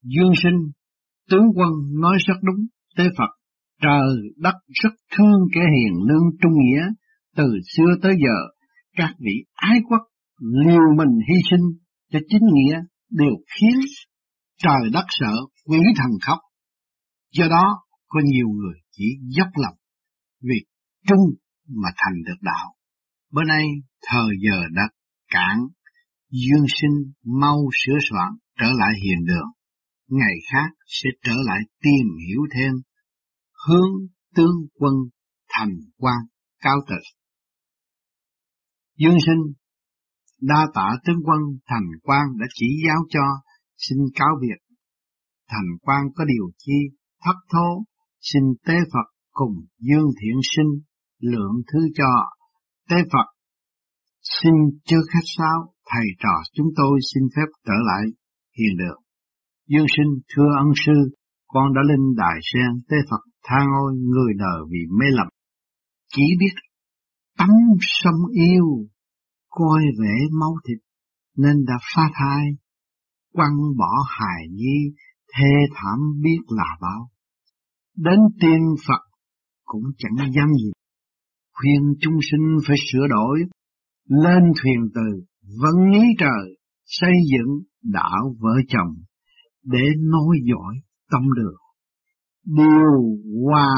Dương 0.04 0.34
sinh, 0.44 0.72
tướng 1.30 1.48
quân 1.56 1.72
nói 2.02 2.18
rất 2.28 2.34
đúng, 2.42 2.66
tế 2.98 3.04
phật, 3.18 3.32
trời 3.82 4.16
đất 4.38 4.56
rất 4.84 4.94
thương 5.18 5.40
kẻ 5.54 5.62
hiền 5.62 5.94
lương 6.08 6.38
trung 6.42 6.54
nghĩa. 6.54 6.84
Từ 7.36 7.44
xưa 7.76 7.96
tới 8.02 8.14
giờ, 8.20 8.38
các 8.98 9.16
vị 9.20 9.46
ái 9.54 9.78
quốc 9.90 10.02
liều 10.40 10.82
mình 10.98 11.20
hy 11.30 11.36
sinh 11.50 11.66
cho 12.12 12.20
chính 12.28 12.44
nghĩa 12.54 12.80
đều 13.10 13.36
khiến 13.56 13.80
trời 14.58 14.90
đất 14.94 15.06
sợ 15.08 15.34
quỷ 15.66 15.80
thần 15.98 16.12
khóc. 16.22 16.40
Do 17.32 17.48
đó, 17.50 17.64
có 18.08 18.20
nhiều 18.26 18.48
người 18.48 18.80
chỉ 18.92 19.06
dốc 19.38 19.48
lòng 19.56 19.76
vì 20.42 20.66
trung 21.08 21.20
mà 21.68 21.90
thành 21.98 22.24
được 22.26 22.42
đạo 22.42 22.76
bữa 23.32 23.44
nay 23.44 23.66
thời 24.12 24.30
giờ 24.46 24.62
đã 24.72 24.84
cạn 25.28 25.58
dương 26.30 26.66
sinh 26.82 27.12
mau 27.42 27.58
sửa 27.86 27.98
soạn 28.10 28.32
trở 28.60 28.68
lại 28.68 28.94
hiền 29.04 29.26
đường 29.26 29.50
ngày 30.08 30.36
khác 30.52 30.70
sẽ 30.88 31.10
trở 31.24 31.36
lại 31.46 31.60
tìm 31.82 32.08
hiểu 32.28 32.42
thêm 32.56 32.74
hướng 33.68 33.92
tướng 34.36 34.56
quân 34.80 34.94
thành 35.50 35.76
quan 35.98 36.18
cao 36.60 36.78
tự. 36.90 36.96
Dương 38.98 39.18
sinh, 39.26 39.54
đa 40.42 40.68
tạ 40.74 40.88
tướng 41.06 41.20
quân 41.26 41.40
thành 41.66 41.88
quan 42.04 42.24
đã 42.40 42.46
chỉ 42.54 42.66
giáo 42.88 43.00
cho, 43.10 43.26
xin 43.78 43.98
cáo 44.16 44.30
việc. 44.42 44.76
Thành 45.50 45.70
quan 45.82 46.02
có 46.16 46.26
điều 46.26 46.52
chi, 46.58 46.96
thất 47.24 47.36
thố, 47.54 47.84
xin 48.22 48.44
tế 48.68 48.74
Phật 48.94 49.08
cùng 49.32 49.54
dương 49.80 50.08
thiện 50.22 50.40
sinh, 50.56 50.82
lượng 51.20 51.56
thứ 51.74 51.80
cho. 51.96 52.12
Tế 52.90 52.96
Phật, 53.12 53.28
xin 54.42 54.54
chưa 54.86 55.02
khách 55.14 55.28
sáo, 55.38 55.74
thầy 55.92 56.06
trò 56.20 56.36
chúng 56.54 56.68
tôi 56.76 57.00
xin 57.14 57.24
phép 57.36 57.50
trở 57.66 57.74
lại 57.90 58.04
hiền 58.58 58.78
được. 58.78 58.98
Dương 59.68 59.86
sinh 59.98 60.12
thưa 60.36 60.50
ân 60.58 60.68
sư, 60.86 61.16
con 61.48 61.74
đã 61.74 61.82
lên 61.90 62.16
đài 62.18 62.40
sen 62.54 62.82
tế 62.90 62.98
Phật 63.10 63.24
tha 63.44 63.66
ôi 63.84 63.94
người 63.96 64.34
đời 64.38 64.60
vì 64.72 64.80
mê 65.00 65.06
lầm. 65.10 65.28
Chỉ 66.08 66.24
biết 66.40 66.56
tắm 67.38 67.50
sông 67.82 68.22
yêu, 68.34 68.66
coi 69.50 69.82
vẻ 70.02 70.16
máu 70.40 70.56
thịt, 70.68 70.78
nên 71.38 71.66
đã 71.66 71.74
phá 71.96 72.10
thai, 72.14 72.46
quăng 73.34 73.58
bỏ 73.78 73.92
hài 74.08 74.48
nhi, 74.52 74.78
thê 75.34 75.54
thảm 75.76 76.00
biết 76.24 76.40
là 76.48 76.78
bao. 76.82 77.10
Đến 77.98 78.20
tiên 78.42 78.62
Phật 78.88 79.02
cũng 79.66 79.84
chẳng 79.98 80.32
dám 80.36 80.48
gì. 80.54 80.72
Khuyên 81.56 81.96
chúng 82.00 82.18
sinh 82.32 82.58
phải 82.68 82.78
sửa 82.92 83.08
đổi, 83.10 83.40
lên 84.10 84.44
thuyền 84.62 84.90
từ, 84.96 85.24
vẫn 85.62 85.92
nghĩ 85.92 86.04
trời, 86.20 86.58
xây 86.86 87.14
dựng 87.32 87.60
đạo 87.84 88.36
vợ 88.40 88.54
chồng 88.68 88.96
để 89.64 89.84
nói 89.98 90.38
giỏi 90.44 90.76
tâm 91.12 91.22
đường. 91.36 91.60
Điều 92.46 93.18
hòa 93.44 93.74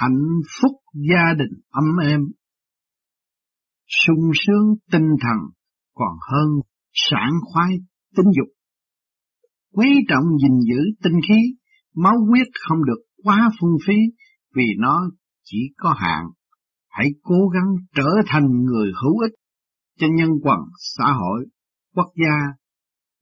hạnh 0.00 0.24
phúc 0.60 0.72
gia 1.10 1.34
đình 1.38 1.60
ấm 1.70 1.84
êm, 2.02 2.20
sung 4.06 4.30
sướng 4.46 4.74
tinh 4.92 5.08
thần 5.20 5.38
còn 5.94 6.16
hơn 6.30 6.48
sảng 6.92 7.32
khoái 7.42 7.70
tính 8.16 8.26
dục. 8.36 8.48
Quý 9.72 9.88
trọng 10.08 10.24
gìn 10.42 10.60
giữ 10.68 10.80
tinh 11.02 11.20
khí, 11.28 11.40
máu 11.94 12.14
huyết 12.28 12.46
không 12.68 12.78
được 12.84 13.02
quá 13.22 13.50
phung 13.60 13.76
phí 13.86 13.94
vì 14.54 14.66
nó 14.78 15.00
chỉ 15.44 15.58
có 15.76 15.94
hạn. 15.98 16.24
Hãy 16.92 17.06
cố 17.22 17.48
gắng 17.54 17.70
trở 17.94 18.08
thành 18.26 18.46
người 18.64 18.92
hữu 19.02 19.18
ích 19.18 19.32
cho 19.98 20.06
nhân 20.16 20.28
quần 20.42 20.58
xã 20.78 21.04
hội, 21.04 21.46
quốc 21.94 22.12
gia 22.16 22.36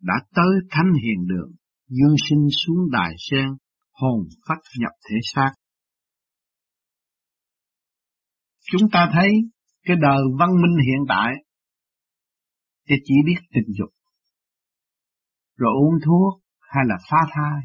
đã 0.01 0.15
tới 0.35 0.51
thánh 0.71 0.93
hiền 1.03 1.27
đường 1.27 1.53
dương 1.89 2.15
sinh 2.29 2.47
xuống 2.67 2.91
đài 2.91 3.15
sen, 3.31 3.49
hồn 3.93 4.29
phát 4.49 4.59
nhập 4.79 4.93
thể 5.11 5.17
xác. 5.35 5.53
Chúng 8.73 8.91
ta 8.93 9.11
thấy 9.13 9.31
cái 9.83 9.97
đời 10.01 10.23
văn 10.39 10.51
minh 10.51 10.87
hiện 10.87 11.05
tại 11.09 11.33
thì 12.89 12.95
chỉ 13.05 13.15
biết 13.27 13.41
tình 13.55 13.75
dục, 13.79 13.91
rồi 15.57 15.71
uống 15.81 16.01
thuốc 16.05 16.43
hay 16.61 16.85
là 16.87 16.97
phá 17.11 17.19
thai, 17.33 17.61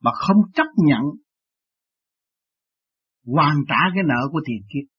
mà 0.00 0.10
không 0.14 0.36
chấp 0.54 0.66
nhận 0.76 1.02
hoàn 3.24 3.56
trả 3.68 3.80
cái 3.94 4.02
nợ 4.06 4.28
của 4.32 4.40
tiền 4.46 4.62
kiếp. 4.68 4.95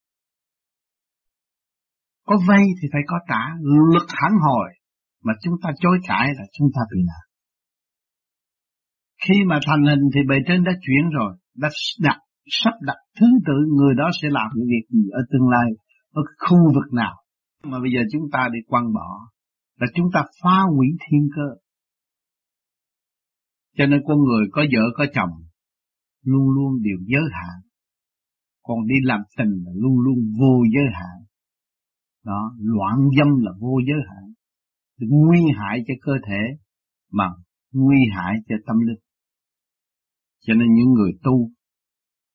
Có 2.28 2.36
vay 2.48 2.64
thì 2.82 2.86
phải 2.94 3.02
có 3.08 3.18
trả, 3.30 3.44
lực 3.94 4.08
hẳn 4.22 4.32
hồi, 4.46 4.70
mà 5.24 5.34
chúng 5.44 5.54
ta 5.64 5.70
chối 5.80 5.98
cãi 6.08 6.28
là 6.38 6.46
chúng 6.58 6.68
ta 6.76 6.82
bị 6.92 7.00
nợ. 7.10 7.22
Khi 9.24 9.36
mà 9.50 9.60
thành 9.68 9.84
hình 9.90 10.04
thì 10.14 10.20
bề 10.30 10.36
trên 10.48 10.64
đã 10.64 10.72
chuyển 10.82 11.10
rồi, 11.18 11.32
đã 11.56 11.70
đặt, 12.00 12.18
sắp 12.64 12.74
đặt 12.82 12.98
thứ 13.20 13.28
tự 13.48 13.58
người 13.78 13.94
đó 13.98 14.10
sẽ 14.22 14.28
làm 14.32 14.48
những 14.56 14.68
việc 14.68 14.86
gì 14.90 15.10
ở 15.12 15.22
tương 15.32 15.50
lai, 15.50 15.70
ở 16.12 16.22
khu 16.38 16.58
vực 16.76 16.94
nào. 16.94 17.16
Mà 17.64 17.80
bây 17.80 17.92
giờ 17.94 18.02
chúng 18.12 18.24
ta 18.32 18.50
đi 18.54 18.60
quăng 18.68 18.94
bỏ, 18.94 19.10
là 19.80 19.88
chúng 19.96 20.08
ta 20.14 20.24
phá 20.44 20.58
hủy 20.76 20.88
thiên 21.04 21.30
cơ. 21.36 21.48
Cho 23.78 23.86
nên 23.86 24.02
con 24.08 24.18
người 24.18 24.46
có 24.52 24.62
vợ 24.74 24.84
có 24.98 25.06
chồng, 25.14 25.34
luôn 26.24 26.50
luôn 26.56 26.82
đều 26.82 26.98
giới 27.08 27.30
hạn. 27.32 27.58
Còn 28.64 28.78
đi 28.88 28.96
làm 29.02 29.20
tình 29.38 29.54
là 29.66 29.72
luôn 29.76 30.00
luôn 30.00 30.18
vô 30.40 30.64
giới 30.76 30.86
hạn. 30.94 31.27
Đó, 32.30 32.42
loạn 32.60 32.98
dâm 33.18 33.28
là 33.46 33.52
vô 33.60 33.74
giới 33.88 34.02
hạn. 34.10 34.24
Nguy 35.00 35.42
hại 35.58 35.80
cho 35.88 35.94
cơ 36.02 36.12
thể, 36.28 36.42
mà 37.12 37.28
nguy 37.74 38.00
hại 38.16 38.34
cho 38.48 38.56
tâm 38.68 38.78
linh. 38.88 39.02
Cho 40.46 40.54
nên 40.54 40.68
những 40.74 40.92
người 40.94 41.12
tu 41.24 41.50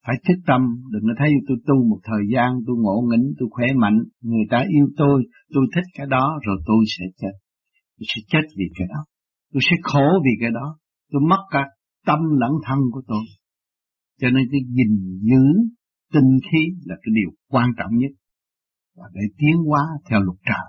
phải 0.07 0.17
thức 0.29 0.39
tâm, 0.47 0.61
đừng 0.91 1.03
có 1.09 1.15
thấy 1.19 1.31
tôi 1.49 1.57
tu 1.67 1.77
một 1.91 2.01
thời 2.05 2.23
gian, 2.35 2.49
tôi 2.67 2.77
ngộ 2.79 2.97
nghĩnh, 3.09 3.27
tôi 3.39 3.49
khỏe 3.53 3.67
mạnh, 3.83 3.99
người 4.21 4.47
ta 4.51 4.59
yêu 4.77 4.87
tôi, 4.97 5.23
tôi 5.55 5.65
thích 5.75 5.89
cái 5.95 6.07
đó, 6.11 6.39
rồi 6.47 6.57
tôi 6.67 6.85
sẽ 6.99 7.05
chết. 7.21 7.35
Tôi 7.97 8.07
sẽ 8.15 8.21
chết 8.29 8.45
vì 8.59 8.65
cái 8.79 8.89
đó. 8.95 9.01
Tôi 9.53 9.61
sẽ 9.71 9.77
khổ 9.83 10.07
vì 10.25 10.31
cái 10.41 10.51
đó. 10.51 10.79
Tôi 11.13 11.23
mất 11.31 11.43
cả 11.51 11.63
tâm 12.07 12.19
lẫn 12.41 12.53
thân 12.67 12.79
của 12.93 13.03
tôi. 13.07 13.25
Cho 14.21 14.29
nên 14.31 14.45
cái 14.53 14.61
gìn 14.77 15.21
giữ 15.21 15.45
tinh 16.13 16.39
khí 16.47 16.63
là 16.85 16.95
cái 17.03 17.13
điều 17.15 17.31
quan 17.49 17.69
trọng 17.79 17.93
nhất. 17.99 18.13
Và 18.97 19.05
để 19.13 19.21
tiến 19.39 19.57
hóa 19.69 19.81
theo 20.11 20.21
luật 20.21 20.39
trời. 20.45 20.67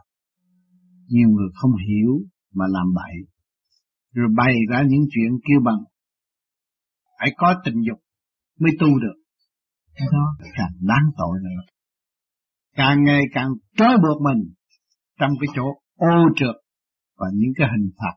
Nhiều 1.08 1.30
người 1.30 1.50
không 1.54 1.72
hiểu 1.88 2.12
mà 2.54 2.66
làm 2.70 2.86
bậy. 2.96 3.16
Rồi 4.14 4.28
bày 4.38 4.56
ra 4.70 4.84
những 4.88 5.06
chuyện 5.12 5.32
kêu 5.48 5.60
bằng 5.66 5.80
phải 7.20 7.32
có 7.38 7.62
tình 7.66 7.82
dục 7.88 8.00
mới 8.60 8.72
tu 8.80 8.88
được. 9.00 9.18
Cái 9.96 10.08
đó 10.12 10.48
càng 10.58 10.74
đáng 10.82 11.12
tội 11.18 11.38
nữa. 11.44 11.62
Càng 12.76 13.04
ngày 13.04 13.22
càng 13.34 13.50
trói 13.78 13.98
buộc 13.98 14.22
mình 14.22 14.54
trong 15.20 15.32
cái 15.42 15.48
chỗ 15.56 15.64
ô 15.96 16.30
trượt 16.36 16.56
và 17.18 17.28
những 17.34 17.52
cái 17.58 17.68
hình 17.72 17.90
phạt 18.00 18.16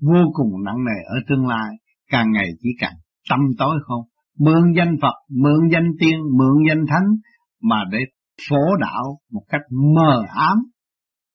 vô 0.00 0.30
cùng 0.32 0.64
nặng 0.64 0.84
nề 0.84 1.02
ở 1.06 1.16
tương 1.28 1.46
lai 1.46 1.70
càng 2.10 2.30
ngày 2.32 2.48
chỉ 2.60 2.68
càng 2.78 2.94
tâm 3.30 3.40
tối 3.58 3.78
không 3.82 4.02
mượn 4.38 4.72
danh 4.76 4.96
Phật 5.02 5.14
mượn 5.30 5.68
danh 5.72 5.88
tiên 6.00 6.18
mượn 6.38 6.54
danh 6.68 6.84
thánh 6.88 7.06
mà 7.62 7.76
để 7.90 7.98
phổ 8.50 8.76
đạo 8.80 9.20
một 9.30 9.42
cách 9.48 9.62
mờ 9.70 10.22
ám 10.28 10.58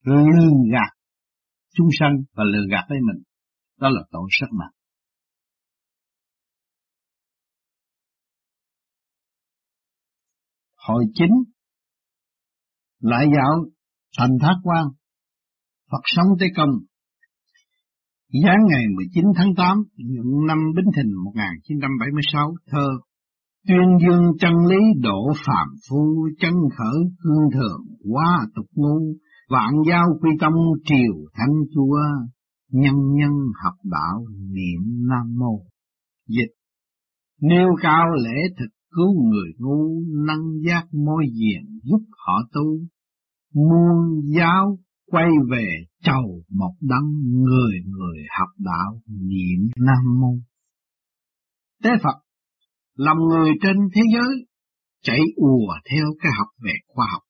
lừa 0.03 0.49
gạt 0.73 0.93
chúng 1.73 1.87
sanh 1.99 2.15
và 2.33 2.43
lừa 2.43 2.65
gạt 2.71 2.85
với 2.89 2.97
mình. 3.07 3.23
Đó 3.79 3.89
là 3.89 4.01
tội 4.11 4.27
sắc 4.39 4.47
nặng 4.59 4.81
hồi 10.87 11.05
chính, 11.13 11.35
lại 12.99 13.25
dạo 13.35 13.65
thành 14.17 14.37
thác 14.41 14.55
quan, 14.63 14.85
Phật 15.91 16.01
sống 16.03 16.27
Tế 16.39 16.45
Công. 16.55 16.69
Giáng 18.43 18.61
ngày 18.69 18.83
19 18.95 19.25
tháng 19.35 19.51
8 19.57 19.77
những 19.95 20.47
năm 20.47 20.57
Bính 20.75 20.85
Thìn 20.95 21.13
1976 21.23 22.53
thơ 22.71 22.87
Tuyên 23.67 23.97
dương 24.01 24.23
chân 24.39 24.53
lý 24.69 24.77
độ 25.01 25.31
phàm 25.45 25.67
phu 25.89 26.27
chân 26.39 26.53
khởi 26.77 26.99
hương 27.23 27.51
thường 27.53 27.81
quá 28.11 28.39
tục 28.55 28.65
ngu 28.75 29.15
vạn 29.49 29.71
giao 29.89 30.05
quy 30.21 30.29
tâm 30.39 30.53
triều 30.85 31.13
thanh 31.33 31.55
chúa 31.75 31.97
nhân 32.71 32.95
nhân 33.13 33.31
học 33.63 33.73
đạo 33.83 34.25
niệm 34.49 35.07
nam 35.09 35.37
mô. 35.39 35.65
Dịch. 36.27 36.53
Nêu 37.41 37.67
cao 37.81 38.05
lễ 38.23 38.41
thực 38.59 38.69
cứu 38.91 39.23
người 39.23 39.51
ngu 39.57 40.03
năng 40.27 40.43
giác 40.67 40.93
môi 40.93 41.25
diện 41.33 41.79
giúp 41.83 42.01
họ 42.25 42.33
tu. 42.53 42.79
Muôn 43.53 44.21
giáo 44.37 44.77
quay 45.05 45.27
về 45.51 45.67
chầu 46.03 46.43
một 46.49 46.73
đấng 46.81 47.11
người 47.31 47.73
người 47.85 48.17
học 48.39 48.49
đạo 48.57 49.01
niệm 49.07 49.69
Nam 49.77 50.19
Mô. 50.21 50.33
Tế 51.83 51.89
Phật, 52.03 52.19
lòng 53.05 53.17
người 53.29 53.51
trên 53.61 53.75
thế 53.95 54.01
giới 54.13 54.31
chạy 55.01 55.19
ùa 55.35 55.73
theo 55.91 56.05
cái 56.21 56.31
học 56.37 56.47
về 56.63 56.73
khoa 56.87 57.07
học. 57.11 57.21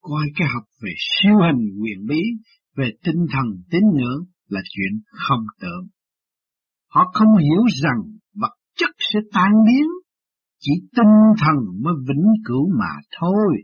Coi 0.00 0.22
cái 0.36 0.48
học 0.54 0.64
về 0.82 0.90
siêu 0.98 1.34
hình 1.46 1.82
quyền 1.82 2.06
bí, 2.08 2.22
về 2.76 2.90
tinh 3.04 3.26
thần 3.32 3.46
tín 3.70 3.80
ngưỡng 3.94 4.24
là 4.48 4.60
chuyện 4.64 5.00
không 5.04 5.44
tưởng. 5.60 5.88
Họ 6.88 7.10
không 7.14 7.36
hiểu 7.36 7.62
rằng 7.82 8.00
vật 8.34 8.54
chất 8.76 8.90
sẽ 8.98 9.18
tan 9.32 9.52
biến, 9.66 9.86
chỉ 10.58 10.72
tinh 10.96 11.14
thần 11.40 11.82
mới 11.82 11.94
vĩnh 12.08 12.26
cửu 12.44 12.70
mà 12.78 12.92
thôi. 13.20 13.56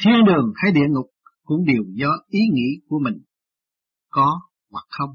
Thiên 0.00 0.24
đường 0.26 0.52
hay 0.54 0.72
địa 0.72 0.88
ngục 0.90 1.10
cũng 1.44 1.64
đều 1.64 1.82
do 1.94 2.10
ý 2.28 2.40
nghĩ 2.52 2.80
của 2.88 2.98
mình, 3.04 3.18
có 4.10 4.40
hoặc 4.70 4.86
không. 4.88 5.10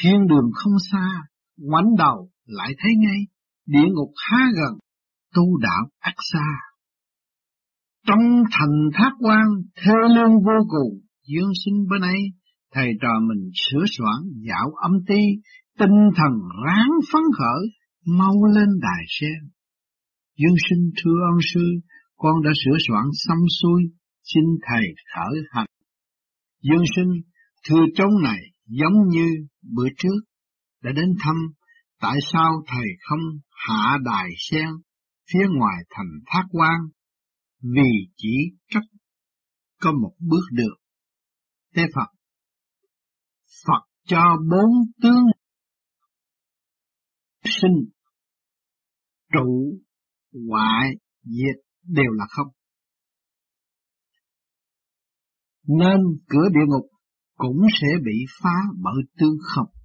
Thiên 0.00 0.26
đường 0.26 0.50
không 0.54 0.74
xa, 0.92 1.08
ngoảnh 1.56 1.96
đầu 1.98 2.30
lại 2.48 2.74
thấy 2.78 2.92
ngay, 2.98 3.20
địa 3.66 3.88
ngục 3.94 4.12
há 4.16 4.44
gần, 4.56 4.78
tu 5.34 5.58
đạo 5.58 5.88
ác 5.98 6.14
xa. 6.32 6.46
Trong 8.06 8.42
thành 8.52 8.76
thác 8.94 9.12
quan, 9.18 9.46
thê 9.76 9.94
lương 10.14 10.32
vô 10.46 10.58
cùng, 10.68 11.00
dương 11.26 11.50
sinh 11.64 11.86
bên 11.90 12.00
ấy, 12.00 12.20
thầy 12.74 12.92
trò 13.00 13.12
mình 13.28 13.50
sửa 13.54 13.84
soạn 13.98 14.18
dạo 14.48 14.70
âm 14.82 14.92
ti, 15.06 15.22
tinh 15.78 15.98
thần 16.16 16.32
ráng 16.66 16.90
phấn 17.12 17.22
khởi, 17.38 17.62
mau 18.06 18.34
lên 18.54 18.68
đài 18.82 19.04
sen. 19.08 19.50
Dương 20.38 20.56
sinh 20.70 20.90
thưa 20.96 21.18
ông 21.32 21.40
sư, 21.54 21.64
con 22.16 22.42
đã 22.44 22.50
sửa 22.64 22.76
soạn 22.88 23.04
xong 23.12 23.44
xuôi, 23.62 23.82
xin 24.22 24.44
thầy 24.62 24.84
khởi 25.14 25.42
hành. 25.50 25.66
Dương 26.62 26.84
sinh 26.96 27.12
thưa 27.68 27.84
trong 27.96 28.22
này 28.22 28.40
giống 28.66 29.08
như 29.08 29.26
bữa 29.74 29.88
trước 29.98 30.18
đã 30.82 30.92
đến 30.92 31.08
thăm, 31.20 31.36
tại 32.00 32.18
sao 32.32 32.62
thầy 32.66 32.86
không 33.00 33.20
hạ 33.50 33.98
đài 34.04 34.28
sen 34.38 34.68
phía 35.32 35.46
ngoài 35.58 35.76
thành 35.90 36.10
thác 36.26 36.44
quan, 36.50 36.80
vì 37.62 37.90
chỉ 38.16 38.36
cách 38.68 38.82
có 39.80 39.92
một 39.92 40.14
bước 40.18 40.44
được. 40.52 40.74
Thế 41.74 41.82
Phật, 41.94 42.06
Phật 43.66 43.88
cho 44.06 44.36
bốn 44.50 44.70
tướng 45.02 45.24
sinh, 47.44 47.90
trụ, 49.32 49.78
hoại, 50.48 50.90
diệt 51.22 51.64
đều 51.82 52.12
là 52.12 52.26
không. 52.28 52.48
Nên 55.66 56.00
cửa 56.28 56.48
địa 56.52 56.66
ngục 56.66 56.90
cũng 57.36 57.66
sẽ 57.80 57.88
bị 58.04 58.24
phá 58.42 58.56
bởi 58.82 59.02
tương 59.18 59.36
không. 59.42 59.77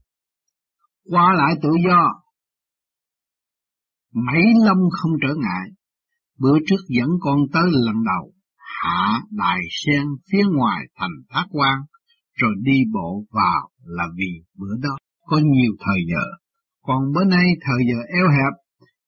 Qua 1.12 1.34
lại 1.38 1.56
tự 1.62 1.70
do, 1.88 2.12
mấy 4.14 4.44
lâm 4.66 4.78
không 4.92 5.12
trở 5.22 5.34
ngại. 5.36 5.70
Bữa 6.40 6.58
trước 6.68 6.84
dẫn 6.88 7.10
con 7.22 7.40
tới 7.54 7.64
lần 7.72 7.96
đầu, 7.96 8.32
hạ 8.58 9.22
đài 9.32 9.60
sen 9.86 10.04
phía 10.32 10.44
ngoài 10.56 10.86
thành 10.96 11.12
thác 11.30 11.46
quan, 11.52 11.80
rồi 12.34 12.52
đi 12.62 12.84
bộ 12.94 13.24
vào 13.32 13.70
là 13.86 14.04
vì 14.18 14.44
bữa 14.58 14.76
đó 14.82 14.98
có 15.26 15.38
nhiều 15.38 15.72
thời 15.80 16.00
giờ. 16.10 16.24
Còn 16.82 17.02
bữa 17.16 17.24
nay 17.24 17.46
thời 17.62 17.80
giờ 17.90 18.00
eo 18.16 18.30
hẹp, 18.30 18.54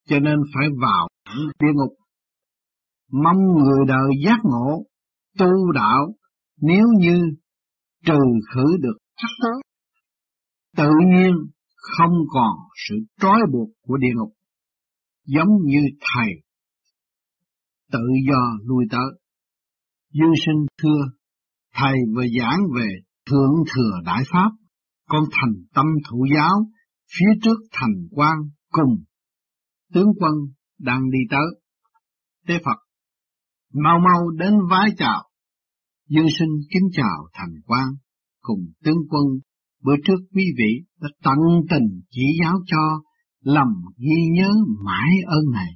cho 0.08 0.20
nên 0.20 0.36
phải 0.54 0.68
vào 0.82 1.08
địa 1.60 1.74
ngục. 1.74 1.94
Mong 3.12 3.38
người 3.38 3.86
đời 3.88 4.10
giác 4.26 4.40
ngộ, 4.44 4.86
tu 5.38 5.72
đạo, 5.72 6.08
nếu 6.62 6.86
như 7.00 7.22
trừ 8.06 8.20
khử 8.54 8.78
được 8.80 8.98
tự 10.78 10.90
nhiên 11.06 11.34
không 11.98 12.14
còn 12.30 12.54
sự 12.88 12.96
trói 13.22 13.40
buộc 13.54 13.70
của 13.82 13.98
địa 13.98 14.14
ngục 14.16 14.34
giống 15.26 15.50
như 15.66 15.80
thầy 16.02 16.46
tự 17.92 18.00
do 18.30 18.42
lui 18.64 18.86
tới. 18.92 19.20
Dương 20.14 20.34
sinh 20.46 20.66
thưa, 20.82 21.02
thầy 21.74 21.94
vừa 22.16 22.26
giảng 22.40 22.60
về 22.76 22.88
thượng 23.30 23.54
thừa 23.76 24.00
đại 24.06 24.24
pháp, 24.32 24.50
con 25.08 25.24
thành 25.32 25.54
tâm 25.74 25.86
thủ 26.10 26.26
giáo, 26.36 26.72
phía 27.18 27.40
trước 27.44 27.58
thành 27.72 27.96
quan 28.12 28.38
cùng 28.70 29.04
tướng 29.94 30.10
quân 30.20 30.34
đang 30.80 31.10
đi 31.12 31.20
tới. 31.30 31.62
Tế 32.48 32.54
Phật, 32.66 32.80
mau 33.74 34.00
mau 34.00 34.30
đến 34.30 34.54
vái 34.70 34.90
chào. 34.98 35.30
Dương 36.10 36.28
sinh 36.40 36.50
kính 36.74 36.90
chào 36.92 37.28
thành 37.34 37.54
quan 37.66 37.88
cùng 38.42 38.60
tướng 38.84 38.98
quân 39.10 39.26
bữa 39.86 39.96
trước 40.06 40.20
quý 40.34 40.44
vị 40.58 40.86
đã 41.02 41.10
tận 41.24 41.38
tình 41.70 42.02
chỉ 42.12 42.24
giáo 42.42 42.54
cho 42.66 43.02
lầm 43.44 43.68
ghi 43.98 44.22
nhớ 44.32 44.50
mãi 44.86 45.12
ơn 45.26 45.52
này, 45.54 45.72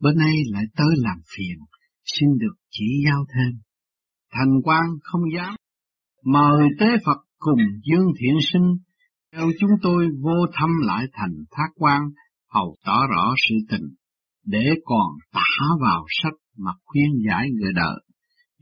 bữa 0.00 0.12
nay 0.12 0.34
lại 0.52 0.64
tới 0.76 0.88
làm 0.96 1.18
phiền, 1.36 1.58
xin 2.04 2.28
được 2.38 2.54
chỉ 2.70 2.84
giáo 3.06 3.24
thêm. 3.34 3.60
Thành 4.32 4.62
quan 4.64 4.84
không 5.02 5.20
dám, 5.36 5.54
mời 6.24 6.68
tế 6.80 6.86
Phật 7.06 7.18
cùng 7.38 7.60
Dương 7.90 8.12
Thiện 8.20 8.38
Sinh, 8.52 8.76
theo 9.32 9.50
chúng 9.60 9.70
tôi 9.82 10.06
vô 10.20 10.46
thăm 10.52 10.70
lại 10.82 11.06
thành 11.12 11.34
thác 11.50 11.68
quan, 11.74 12.02
hầu 12.52 12.76
tỏ 12.86 13.06
rõ 13.06 13.34
sự 13.48 13.54
tình, 13.68 13.88
để 14.44 14.74
còn 14.84 15.08
tả 15.32 15.76
vào 15.80 16.04
sách 16.22 16.38
mà 16.58 16.72
khuyên 16.84 17.10
giải 17.28 17.48
người 17.50 17.72
đời. 17.76 18.00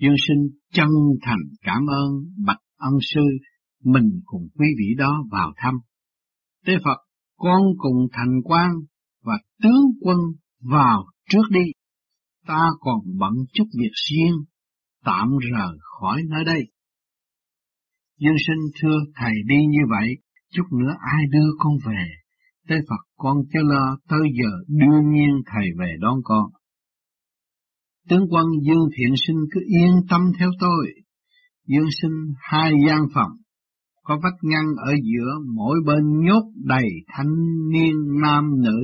Dương 0.00 0.16
sinh 0.28 0.58
chân 0.72 0.88
thành 1.22 1.42
cảm 1.62 1.86
ơn 1.86 2.10
bạch 2.46 2.60
ân 2.78 2.92
sư, 3.00 3.22
mình 3.84 4.20
cùng 4.24 4.48
quý 4.58 4.66
vị 4.78 4.94
đó 4.98 5.24
vào 5.30 5.52
thăm. 5.56 5.74
Tế 6.66 6.72
Phật 6.84 6.98
con 7.36 7.62
cùng 7.78 8.06
thành 8.12 8.42
quan 8.44 8.70
và 9.22 9.38
tướng 9.62 9.84
quân 10.00 10.18
vào 10.60 11.04
trước 11.28 11.42
đi. 11.50 11.64
Ta 12.46 12.68
còn 12.80 12.98
bận 13.18 13.32
chút 13.52 13.64
việc 13.78 13.92
riêng, 14.10 14.34
tạm 15.04 15.28
rời 15.52 15.78
khỏi 16.00 16.22
nơi 16.30 16.44
đây. 16.44 16.60
Dương 18.18 18.36
sinh 18.46 18.64
thưa 18.80 18.98
thầy 19.14 19.32
đi 19.46 19.56
như 19.56 19.80
vậy, 19.90 20.08
chút 20.52 20.64
nữa 20.72 20.94
ai 21.14 21.22
đưa 21.30 21.50
con 21.58 21.72
về, 21.86 22.04
Tế 22.68 22.76
Phật 22.88 23.04
con 23.16 23.36
cho 23.52 23.60
lo 23.62 23.98
tới 24.08 24.28
giờ 24.42 24.50
đương 24.68 25.12
nhiên 25.12 25.42
thầy 25.46 25.66
về 25.78 25.96
đón 26.00 26.18
con. 26.24 26.44
Tướng 28.08 28.26
quân 28.30 28.46
Dương 28.66 28.88
Thiện 28.96 29.14
Sinh 29.26 29.36
cứ 29.52 29.60
yên 29.66 29.92
tâm 30.10 30.20
theo 30.38 30.50
tôi. 30.60 30.86
Dương 31.66 31.88
sinh 32.02 32.34
hai 32.40 32.72
gian 32.88 33.00
phòng, 33.14 33.30
có 34.04 34.20
vách 34.22 34.38
ngăn 34.42 34.64
ở 34.76 34.92
giữa 35.02 35.30
mỗi 35.54 35.78
bên 35.86 36.04
nhốt 36.24 36.44
đầy 36.64 36.88
thanh 37.08 37.34
niên 37.72 37.94
nam 38.22 38.44
nữ, 38.62 38.80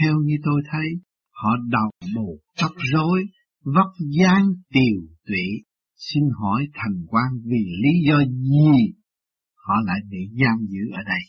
theo 0.00 0.14
như 0.24 0.34
tôi 0.44 0.62
thấy, 0.72 0.86
họ 1.32 1.50
đầu 1.70 1.90
bù 2.16 2.40
tóc 2.60 2.70
rối, 2.92 3.24
vóc 3.64 3.92
dáng 4.20 4.46
tiều 4.72 5.00
tụy, 5.26 5.64
xin 5.96 6.22
hỏi 6.40 6.66
thành 6.74 7.04
quan 7.08 7.26
vì 7.44 7.64
lý 7.82 8.08
do 8.08 8.18
gì 8.24 8.92
họ 9.66 9.74
lại 9.86 10.00
bị 10.10 10.18
giam 10.40 10.58
giữ 10.68 10.90
ở 10.92 11.02
đây. 11.06 11.22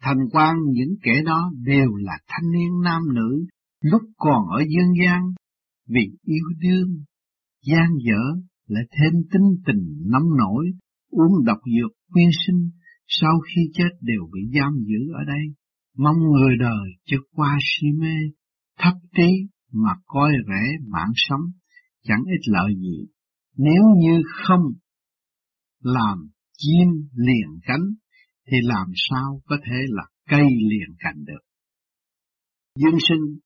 Thành 0.00 0.18
quan 0.32 0.56
những 0.70 0.94
kẻ 1.02 1.22
đó 1.26 1.52
đều 1.62 1.94
là 1.94 2.18
thanh 2.28 2.50
niên 2.52 2.70
nam 2.84 3.02
nữ 3.14 3.46
lúc 3.80 4.02
còn 4.16 4.46
ở 4.58 4.64
dương 4.68 4.92
gian. 5.04 5.22
Vì 5.88 6.00
yêu 6.22 6.44
đương, 6.58 7.04
gian 7.66 7.88
dở 8.06 8.40
lại 8.66 8.84
thêm 8.98 9.12
tính 9.32 9.62
tình 9.66 10.10
nóng 10.10 10.36
nổi, 10.38 10.66
uống 11.20 11.44
độc 11.44 11.58
dược 11.74 11.92
quyên 12.12 12.28
sinh, 12.46 12.70
sau 13.06 13.40
khi 13.40 13.60
chết 13.74 13.90
đều 14.00 14.22
bị 14.32 14.40
giam 14.54 14.72
giữ 14.86 15.12
ở 15.20 15.24
đây, 15.26 15.44
mong 15.96 16.16
người 16.32 16.56
đời 16.60 16.86
chớ 17.06 17.16
qua 17.32 17.58
si 17.60 17.86
mê, 18.00 18.16
thấp 18.78 18.94
trí 19.16 19.30
mà 19.72 19.90
coi 20.06 20.32
rẻ 20.48 20.64
mạng 20.88 21.12
sống, 21.14 21.44
chẳng 22.02 22.22
ích 22.26 22.52
lợi 22.52 22.74
gì. 22.76 23.06
Nếu 23.56 23.82
như 24.02 24.22
không 24.44 24.62
làm 25.80 26.18
chim 26.58 26.88
liền 27.14 27.60
cánh, 27.62 27.84
thì 28.50 28.56
làm 28.62 28.86
sao 28.94 29.40
có 29.46 29.56
thể 29.66 29.76
là 29.88 30.02
cây 30.28 30.44
liền 30.70 30.96
cành 30.98 31.24
được. 31.24 31.40
Dương 32.76 32.98
sinh, 33.08 33.38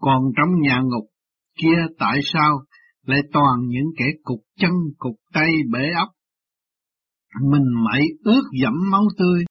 còn 0.00 0.22
trong 0.36 0.60
nhà 0.60 0.80
ngục 0.80 1.10
kia 1.58 1.86
tại 1.98 2.20
sao 2.24 2.64
lại 3.02 3.20
toàn 3.32 3.60
những 3.68 3.86
kẻ 3.98 4.04
cục 4.22 4.40
chân 4.58 4.72
cục 4.98 5.16
tay 5.32 5.50
bể 5.72 5.90
ấp 5.96 6.08
mình 7.40 7.84
mẩy 7.84 8.02
ướt 8.24 8.42
dẫm 8.62 8.74
máu 8.90 9.02
tươi, 9.18 9.44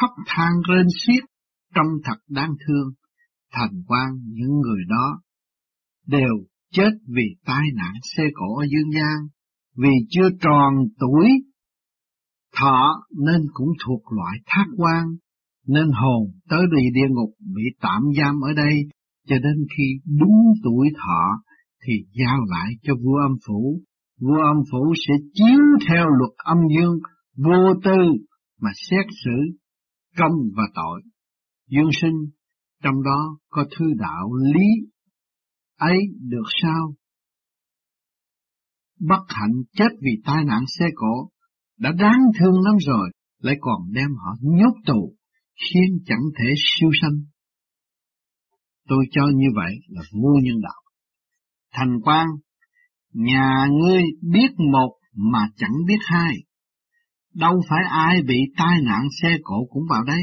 khóc 0.00 0.10
than 0.26 0.52
rên 0.68 0.86
xiết, 1.06 1.24
trông 1.74 1.92
thật 2.04 2.18
đáng 2.28 2.54
thương. 2.66 2.92
Thành 3.52 3.82
quan 3.86 4.08
những 4.24 4.60
người 4.60 4.80
đó 4.88 5.20
đều 6.06 6.34
chết 6.72 6.90
vì 7.08 7.24
tai 7.44 7.64
nạn 7.74 7.92
xe 8.16 8.22
cổ 8.34 8.56
ở 8.56 8.64
dương 8.72 8.90
gian, 8.94 9.28
vì 9.76 9.90
chưa 10.10 10.28
tròn 10.40 10.74
tuổi 11.00 11.28
thọ 12.56 13.04
nên 13.26 13.40
cũng 13.52 13.68
thuộc 13.84 14.02
loại 14.16 14.38
thác 14.46 14.66
quan, 14.76 15.04
nên 15.66 15.90
hồn 15.92 16.30
tới 16.48 16.60
đi 16.76 16.82
địa 16.94 17.08
ngục 17.10 17.30
bị 17.54 17.62
tạm 17.80 18.02
giam 18.18 18.40
ở 18.40 18.52
đây, 18.56 18.74
cho 19.28 19.36
đến 19.38 19.66
khi 19.76 19.84
đúng 20.20 20.52
tuổi 20.64 20.88
thọ 20.98 21.42
thì 21.86 21.92
giao 22.12 22.38
lại 22.50 22.72
cho 22.82 22.94
vua 22.94 23.16
âm 23.16 23.36
phủ, 23.46 23.80
vua 24.20 24.42
âm 24.42 24.56
phủ 24.72 24.94
sẽ 25.08 25.14
chiếu 25.34 25.60
theo 25.88 26.04
luật 26.18 26.32
âm 26.36 26.58
dương 26.76 26.98
vô 27.36 27.80
tư 27.84 27.98
mà 28.60 28.70
xét 28.90 29.06
xử 29.24 29.58
công 30.16 30.32
và 30.56 30.62
tội. 30.74 31.02
Dương 31.68 31.90
sinh 32.02 32.30
trong 32.82 33.02
đó 33.02 33.38
có 33.48 33.64
thư 33.78 33.84
đạo 33.98 34.32
lý 34.54 34.92
ấy 35.76 35.98
được 36.20 36.46
sao? 36.62 36.94
Bất 39.00 39.24
hạnh 39.28 39.62
chết 39.72 39.88
vì 40.00 40.22
tai 40.24 40.44
nạn 40.44 40.64
xe 40.78 40.86
cộ 40.94 41.28
đã 41.78 41.92
đáng 41.98 42.20
thương 42.38 42.54
lắm 42.64 42.74
rồi, 42.80 43.10
lại 43.38 43.56
còn 43.60 43.92
đem 43.92 44.08
họ 44.10 44.36
nhốt 44.40 44.74
tù, 44.86 45.14
khiến 45.54 45.98
chẳng 46.06 46.22
thể 46.38 46.54
siêu 46.56 46.90
sanh. 47.02 47.18
Tôi 48.88 49.04
cho 49.10 49.22
như 49.34 49.46
vậy 49.54 49.74
là 49.88 50.02
vô 50.12 50.30
nhân 50.42 50.60
đạo. 50.62 50.82
Thành 51.72 52.00
quan, 52.02 52.26
nhà 53.12 53.66
ngươi 53.80 54.02
biết 54.22 54.48
một 54.72 54.98
mà 55.14 55.48
chẳng 55.56 55.74
biết 55.86 55.98
hai. 56.00 56.34
Đâu 57.34 57.60
phải 57.68 57.80
ai 57.90 58.22
bị 58.22 58.36
tai 58.56 58.78
nạn 58.82 59.06
xe 59.22 59.36
cộ 59.42 59.66
cũng 59.70 59.82
vào 59.90 60.04
đây, 60.04 60.22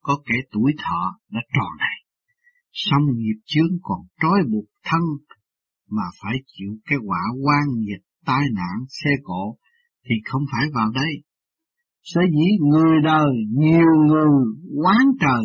có 0.00 0.18
kẻ 0.26 0.34
tuổi 0.52 0.72
thọ 0.78 1.18
đã 1.30 1.40
tròn 1.54 1.72
này. 1.78 1.96
Xong 2.72 3.02
nghiệp 3.16 3.40
chướng 3.46 3.78
còn 3.82 3.98
trói 4.22 4.38
buộc 4.52 4.64
thân 4.84 5.00
mà 5.90 6.02
phải 6.22 6.34
chịu 6.46 6.70
cái 6.84 6.98
quả 7.06 7.20
quan 7.44 7.64
dịch 7.88 8.04
tai 8.26 8.44
nạn 8.54 8.84
xe 8.88 9.10
cộ 9.22 9.56
thì 10.04 10.14
không 10.24 10.42
phải 10.52 10.66
vào 10.74 10.90
đây. 10.90 11.12
Sở 12.02 12.20
dĩ 12.30 12.66
người 12.70 13.00
đời 13.04 13.30
nhiều 13.50 13.90
người 14.06 14.26
quán 14.82 15.06
trời, 15.20 15.44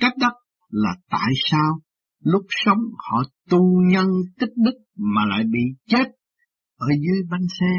cách 0.00 0.12
đất 0.20 0.32
là 0.70 0.90
tại 1.10 1.32
sao 1.50 1.80
lúc 2.24 2.42
sống 2.48 2.78
họ 2.98 3.22
tu 3.50 3.60
nhân 3.90 4.06
tích 4.38 4.52
đức 4.56 4.78
mà 4.96 5.22
lại 5.28 5.44
bị 5.52 5.60
chết 5.88 6.04
ở 6.76 6.86
dưới 6.88 7.22
bánh 7.30 7.46
xe. 7.60 7.74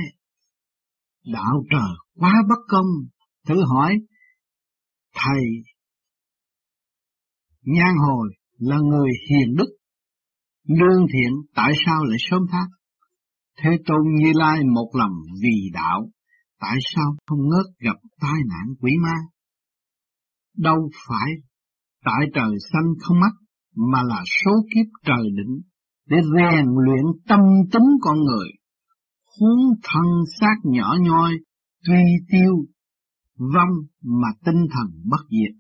Đạo 1.34 1.64
trời 1.72 2.05
quá 2.20 2.34
bất 2.50 2.60
công, 2.68 2.86
thử 3.48 3.56
hỏi, 3.74 3.98
thầy 5.16 5.44
Nhan 7.62 7.96
hồi 8.08 8.30
là 8.58 8.78
người 8.78 9.10
hiền 9.30 9.56
đức, 9.56 9.76
lương 10.68 11.06
thiện 11.14 11.34
tại 11.56 11.74
sao 11.86 12.04
lại 12.06 12.18
sớm 12.20 12.42
thác? 12.52 12.68
Thế 13.58 13.70
Tôn 13.86 14.02
Như 14.20 14.32
Lai 14.36 14.60
một 14.74 14.90
lòng 14.94 15.14
vì 15.42 15.70
đạo, 15.74 16.10
tại 16.60 16.78
sao 16.96 17.16
không 17.28 17.40
ngớt 17.40 17.66
gặp 17.80 17.98
tai 18.22 18.40
nạn 18.50 18.76
quỷ 18.82 18.92
ma? 19.04 19.16
Đâu 20.58 20.90
phải 21.08 21.32
tại 22.06 22.26
trời 22.34 22.56
xanh 22.74 22.94
không 23.00 23.20
mắt, 23.20 23.32
mà 23.76 24.04
là 24.04 24.24
số 24.44 24.52
kiếp 24.74 24.86
trời 25.06 25.30
định 25.36 25.62
để 26.10 26.18
rèn 26.36 26.66
luyện 26.86 27.06
tâm 27.28 27.40
tính 27.72 27.90
con 28.02 28.18
người. 28.18 28.48
Huống 29.40 29.76
thân 29.84 30.06
xác 30.40 30.56
nhỏ 30.64 30.96
nhoi, 31.02 31.32
tuy 31.86 32.04
tiêu, 32.32 32.66
vong 33.38 33.74
mà 34.02 34.28
tinh 34.46 34.68
thần 34.72 34.88
bất 35.10 35.22
diệt. 35.30 35.56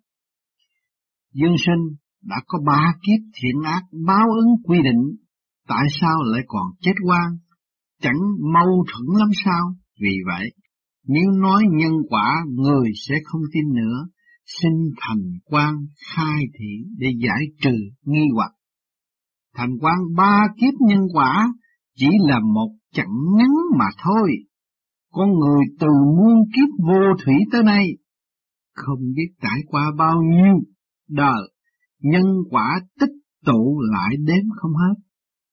Dương 1.33 1.55
sinh 1.65 1.95
đã 2.21 2.35
có 2.47 2.59
ba 2.65 2.93
kiếp 3.01 3.19
thiện 3.41 3.61
ác 3.63 3.83
báo 4.05 4.27
ứng 4.29 4.63
quy 4.63 4.77
định, 4.83 5.15
tại 5.67 5.83
sao 6.01 6.23
lại 6.23 6.41
còn 6.47 6.63
chết 6.81 6.93
quan? 7.05 7.37
Chẳng 8.01 8.19
mâu 8.53 8.85
thuẫn 8.87 9.19
lắm 9.19 9.29
sao? 9.45 9.75
Vì 10.01 10.17
vậy, 10.25 10.51
nếu 11.07 11.31
nói 11.31 11.63
nhân 11.71 11.93
quả, 12.09 12.35
người 12.47 12.89
sẽ 13.07 13.15
không 13.23 13.41
tin 13.53 13.73
nữa, 13.73 14.07
xin 14.45 14.71
thành 15.01 15.23
quan 15.45 15.75
khai 16.07 16.41
thị 16.59 16.89
để 16.97 17.07
giải 17.27 17.45
trừ 17.61 17.75
nghi 18.05 18.25
hoặc. 18.33 18.51
Thành 19.55 19.77
quan 19.81 19.97
ba 20.15 20.41
kiếp 20.57 20.73
nhân 20.87 21.01
quả 21.13 21.53
chỉ 21.95 22.07
là 22.27 22.39
một 22.39 22.69
chặng 22.93 23.13
ngắn 23.37 23.49
mà 23.79 23.85
thôi. 24.03 24.29
Con 25.17 25.29
người 25.39 25.63
từ 25.79 25.87
muôn 26.17 26.35
kiếp 26.55 26.85
vô 26.87 27.01
thủy 27.25 27.33
tới 27.51 27.63
nay, 27.63 27.85
không 28.73 28.99
biết 29.15 29.27
trải 29.41 29.59
qua 29.67 29.91
bao 29.97 30.21
nhiêu 30.21 30.55
đời, 31.09 31.41
nhân 32.01 32.25
quả 32.49 32.79
tích 32.99 33.15
tụ 33.45 33.81
lại 33.93 34.15
đếm 34.25 34.49
không 34.55 34.71
hết. 34.71 34.95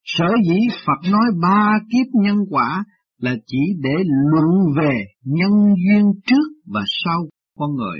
Sở 0.04 0.26
dĩ 0.48 0.58
Phật 0.86 1.10
nói 1.10 1.24
ba 1.42 1.78
kiếp 1.92 2.06
nhân 2.22 2.36
quả 2.50 2.84
là 3.18 3.36
chỉ 3.46 3.58
để 3.80 3.94
luận 4.30 4.74
về 4.76 5.04
nhân 5.24 5.52
duyên 5.52 6.12
trước 6.26 6.48
và 6.66 6.82
sau 7.04 7.20
con 7.58 7.70
người. 7.74 7.98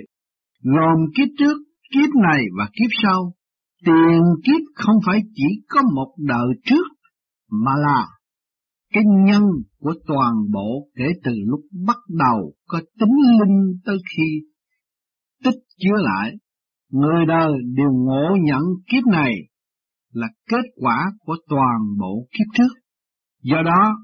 Gồm 0.63 0.99
kiếp 1.17 1.29
trước, 1.39 1.57
kiếp 1.95 2.11
này 2.23 2.43
và 2.59 2.65
kiếp 2.73 2.91
sau. 3.03 3.33
Tiền 3.87 4.23
kiếp 4.45 4.61
không 4.75 4.97
phải 5.07 5.21
chỉ 5.35 5.45
có 5.69 5.83
một 5.95 6.15
đời 6.19 6.49
trước, 6.65 6.87
mà 7.51 7.73
là 7.79 8.07
cái 8.93 9.03
nhân 9.25 9.43
của 9.83 9.95
toàn 10.07 10.33
bộ 10.53 10.89
kể 10.95 11.05
từ 11.25 11.33
lúc 11.47 11.61
bắt 11.87 11.97
đầu 12.09 12.55
có 12.67 12.81
tính 13.01 13.17
linh 13.41 13.81
tới 13.85 13.97
khi 14.17 14.47
tích 15.45 15.61
chứa 15.79 15.97
lại. 15.97 16.33
Người 16.91 17.27
đời 17.29 17.53
đều 17.75 17.91
ngộ 17.93 18.37
nhận 18.43 18.63
kiếp 18.91 19.07
này 19.13 19.35
là 20.13 20.29
kết 20.49 20.65
quả 20.77 21.13
của 21.19 21.37
toàn 21.49 21.79
bộ 22.01 22.27
kiếp 22.33 22.47
trước. 22.55 22.81
Do 23.43 23.63
đó, 23.65 23.97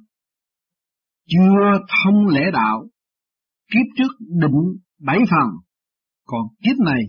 chưa 1.29 1.85
thông 2.05 2.27
lễ 2.27 2.51
đạo, 2.53 2.88
kiếp 3.73 3.87
trước 3.97 4.12
định 4.21 4.77
bảy 5.01 5.19
phần, 5.31 5.49
còn 6.27 6.41
kiếp 6.62 6.77
này 6.85 7.03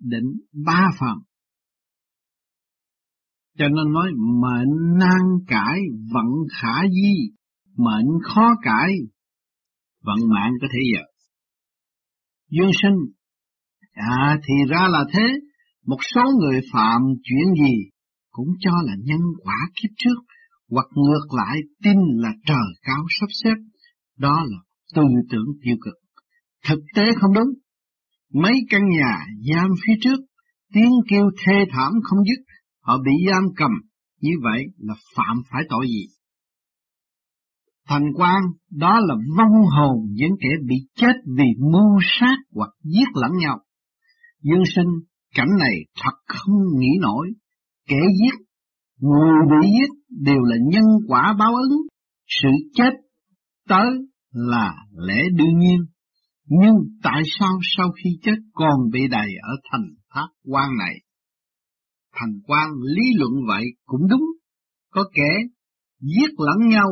định 0.00 0.32
ba 0.66 0.90
phần. 1.00 1.18
Cho 3.58 3.68
nên 3.68 3.92
nói 3.92 4.10
mệnh 4.42 4.98
nan 4.98 5.44
cải 5.46 5.80
vận 6.12 6.26
khả 6.60 6.88
di, 6.88 7.35
mệnh 7.76 8.06
khó 8.22 8.54
cải, 8.62 8.92
vận 10.02 10.18
mạng 10.34 10.52
có 10.60 10.68
thể 10.72 10.78
giờ. 10.94 11.02
Dương 12.50 12.70
sinh, 12.82 12.98
à 13.92 14.38
thì 14.48 14.54
ra 14.68 14.88
là 14.88 15.04
thế, 15.12 15.26
một 15.86 15.98
số 16.14 16.22
người 16.40 16.60
phạm 16.72 17.02
chuyện 17.22 17.54
gì 17.64 17.74
cũng 18.30 18.48
cho 18.60 18.70
là 18.84 18.92
nhân 19.04 19.20
quả 19.42 19.56
kiếp 19.74 19.90
trước, 19.96 20.18
hoặc 20.70 20.86
ngược 20.94 21.34
lại 21.36 21.58
tin 21.82 21.96
là 22.16 22.32
trời 22.46 22.66
cao 22.82 23.04
sắp 23.20 23.26
xếp, 23.44 23.54
đó 24.18 24.44
là 24.46 24.58
tư 24.94 25.02
tưởng 25.30 25.46
tiêu 25.62 25.76
cực. 25.80 25.94
Thực 26.68 26.80
tế 26.94 27.02
không 27.20 27.34
đúng. 27.34 27.48
Mấy 28.32 28.60
căn 28.70 28.82
nhà 28.88 29.26
giam 29.52 29.70
phía 29.86 29.94
trước, 30.00 30.16
tiếng 30.74 30.92
kêu 31.08 31.30
thê 31.44 31.64
thảm 31.70 31.92
không 32.02 32.18
dứt, 32.24 32.44
họ 32.80 32.98
bị 33.04 33.12
giam 33.30 33.44
cầm, 33.56 33.70
như 34.20 34.32
vậy 34.42 34.64
là 34.78 34.94
phạm 35.16 35.36
phải 35.50 35.62
tội 35.68 35.86
gì? 35.86 36.15
Thành 37.88 38.12
quan 38.14 38.42
đó 38.70 39.00
là 39.00 39.14
vong 39.36 39.62
hồn 39.76 39.96
những 40.12 40.32
kẻ 40.40 40.48
bị 40.68 40.76
chết 40.94 41.12
vì 41.36 41.44
mưu 41.72 41.98
sát 42.20 42.36
hoặc 42.54 42.70
giết 42.82 43.08
lẫn 43.14 43.30
nhau. 43.38 43.58
Dương 44.42 44.62
sinh, 44.74 44.88
cảnh 45.34 45.50
này 45.58 45.74
thật 46.02 46.16
không 46.26 46.54
nghĩ 46.78 46.88
nổi, 47.00 47.28
kẻ 47.88 48.00
giết, 48.20 48.46
người 49.00 49.34
bị 49.50 49.68
giết 49.68 50.16
đều 50.24 50.42
là 50.42 50.56
nhân 50.72 50.84
quả 51.08 51.34
báo 51.38 51.54
ứng, 51.54 51.80
sự 52.26 52.48
chết 52.74 52.90
tới 53.68 53.90
là 54.30 54.74
lẽ 55.06 55.22
đương 55.34 55.58
nhiên. 55.58 55.80
Nhưng 56.48 56.74
tại 57.02 57.22
sao 57.38 57.58
sau 57.76 57.92
khi 57.92 58.10
chết 58.22 58.36
còn 58.52 58.90
bị 58.92 59.00
đầy 59.10 59.28
ở 59.42 59.56
thành 59.70 59.86
thác 60.14 60.28
quan 60.44 60.70
này? 60.78 60.94
Thành 62.12 62.40
quan 62.46 62.68
lý 62.82 63.02
luận 63.16 63.32
vậy 63.48 63.64
cũng 63.84 64.08
đúng, 64.10 64.24
có 64.90 65.04
kẻ 65.14 65.38
giết 66.00 66.30
lẫn 66.38 66.68
nhau 66.68 66.88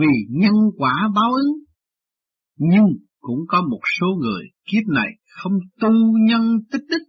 vì 0.00 0.26
nhân 0.30 0.54
quả 0.76 0.92
báo 1.14 1.32
ứng. 1.32 1.52
Nhưng 2.56 2.86
cũng 3.20 3.38
có 3.48 3.62
một 3.62 3.80
số 4.00 4.06
người 4.20 4.44
kiếp 4.64 4.88
này 4.94 5.08
không 5.28 5.52
tu 5.80 6.18
nhân 6.28 6.42
tích 6.72 6.82
tích. 6.90 7.08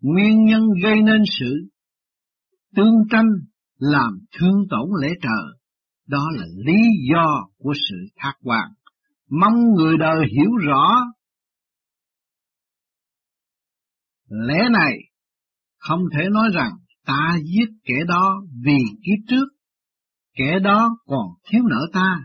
Nguyên 0.00 0.44
nhân 0.44 0.62
gây 0.82 1.02
nên 1.02 1.22
sự 1.38 1.68
tương 2.76 2.94
tranh 3.10 3.28
làm 3.78 4.18
thương 4.38 4.64
tổn 4.70 4.90
lễ 5.02 5.08
trời, 5.22 5.58
đó 6.06 6.28
là 6.32 6.44
lý 6.56 6.80
do 7.12 7.48
của 7.58 7.72
sự 7.88 7.96
thác 8.16 8.34
quan. 8.42 8.68
Mong 9.30 9.74
người 9.76 9.96
đời 9.98 10.26
hiểu 10.36 10.50
rõ 10.66 10.88
lẽ 14.28 14.68
này 14.72 14.96
không 15.78 16.00
thể 16.14 16.28
nói 16.30 16.48
rằng 16.54 16.72
ta 17.06 17.38
giết 17.44 17.68
kẻ 17.84 17.94
đó 18.08 18.42
vì 18.64 18.78
kiếp 19.02 19.28
trước, 19.28 19.44
kẻ 20.38 20.58
đó 20.64 20.96
còn 21.06 21.26
thiếu 21.50 21.62
nợ 21.70 21.86
ta. 21.92 22.20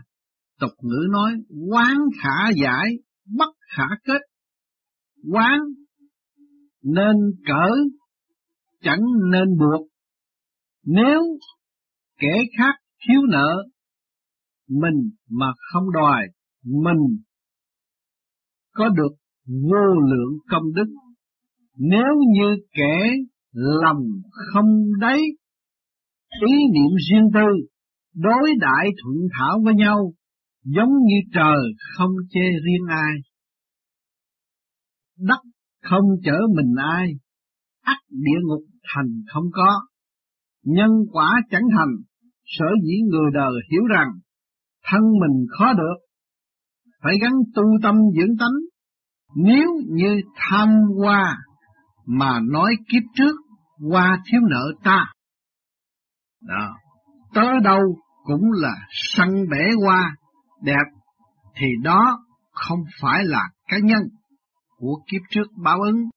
Tục 0.60 0.70
ngữ 0.82 1.06
nói 1.12 1.32
quán 1.70 1.96
khả 2.22 2.50
giải, 2.62 2.90
bất 3.38 3.50
khả 3.76 3.86
kết. 4.04 4.20
Quán 5.32 5.60
nên 6.82 7.16
cỡ, 7.46 7.70
chẳng 8.80 9.00
nên 9.32 9.58
buộc. 9.58 9.88
Nếu 10.84 11.20
kẻ 12.18 12.42
khác 12.58 12.74
thiếu 13.08 13.20
nợ, 13.30 13.64
mình 14.68 15.10
mà 15.30 15.46
không 15.72 15.92
đòi, 15.92 16.22
mình 16.64 17.18
có 18.72 18.88
được 18.88 19.14
vô 19.46 20.00
lượng 20.10 20.38
công 20.50 20.72
đức. 20.74 20.94
Nếu 21.78 22.14
như 22.34 22.56
kẻ 22.72 23.10
lòng 23.52 24.02
không 24.52 24.82
đấy, 25.00 25.22
ý 26.40 26.52
niệm 26.72 26.96
riêng 27.10 27.28
tư, 27.34 27.73
đối 28.14 28.50
đại 28.60 28.88
thuận 29.02 29.16
thảo 29.38 29.60
với 29.64 29.74
nhau, 29.74 30.12
giống 30.64 30.90
như 31.06 31.16
trời 31.34 31.58
không 31.96 32.10
chê 32.30 32.40
riêng 32.40 32.86
ai. 32.88 33.12
Đất 35.18 35.40
không 35.82 36.04
chở 36.24 36.38
mình 36.56 36.74
ai, 36.76 37.08
ắt 37.82 37.96
địa 38.10 38.40
ngục 38.42 38.62
thành 38.94 39.22
không 39.32 39.44
có. 39.52 39.80
Nhân 40.64 40.90
quả 41.12 41.40
chẳng 41.50 41.64
thành, 41.78 41.94
sở 42.44 42.66
dĩ 42.84 42.94
người 43.10 43.30
đời 43.34 43.52
hiểu 43.70 43.82
rằng 43.96 44.08
thân 44.84 45.00
mình 45.02 45.46
khó 45.58 45.72
được, 45.72 45.96
phải 47.02 47.14
gắn 47.20 47.32
tu 47.54 47.62
tâm 47.82 47.94
dưỡng 48.16 48.36
tánh. 48.38 48.56
Nếu 49.36 49.68
như 49.90 50.20
tham 50.36 50.68
qua 50.96 51.36
mà 52.06 52.40
nói 52.50 52.76
kiếp 52.88 53.02
trước 53.14 53.36
qua 53.90 54.22
thiếu 54.30 54.40
nợ 54.50 54.72
ta. 54.84 55.06
Đó, 56.42 56.74
tới 57.34 57.60
đâu 57.64 57.80
cũng 58.24 58.42
là 58.52 58.74
săn 58.90 59.28
bể 59.50 59.70
hoa 59.84 60.16
đẹp 60.62 60.84
thì 61.56 61.66
đó 61.82 62.18
không 62.50 62.78
phải 63.00 63.24
là 63.24 63.48
cá 63.68 63.76
nhân 63.82 64.02
của 64.76 65.02
kiếp 65.10 65.20
trước 65.30 65.46
báo 65.64 65.80
ứng. 65.80 66.08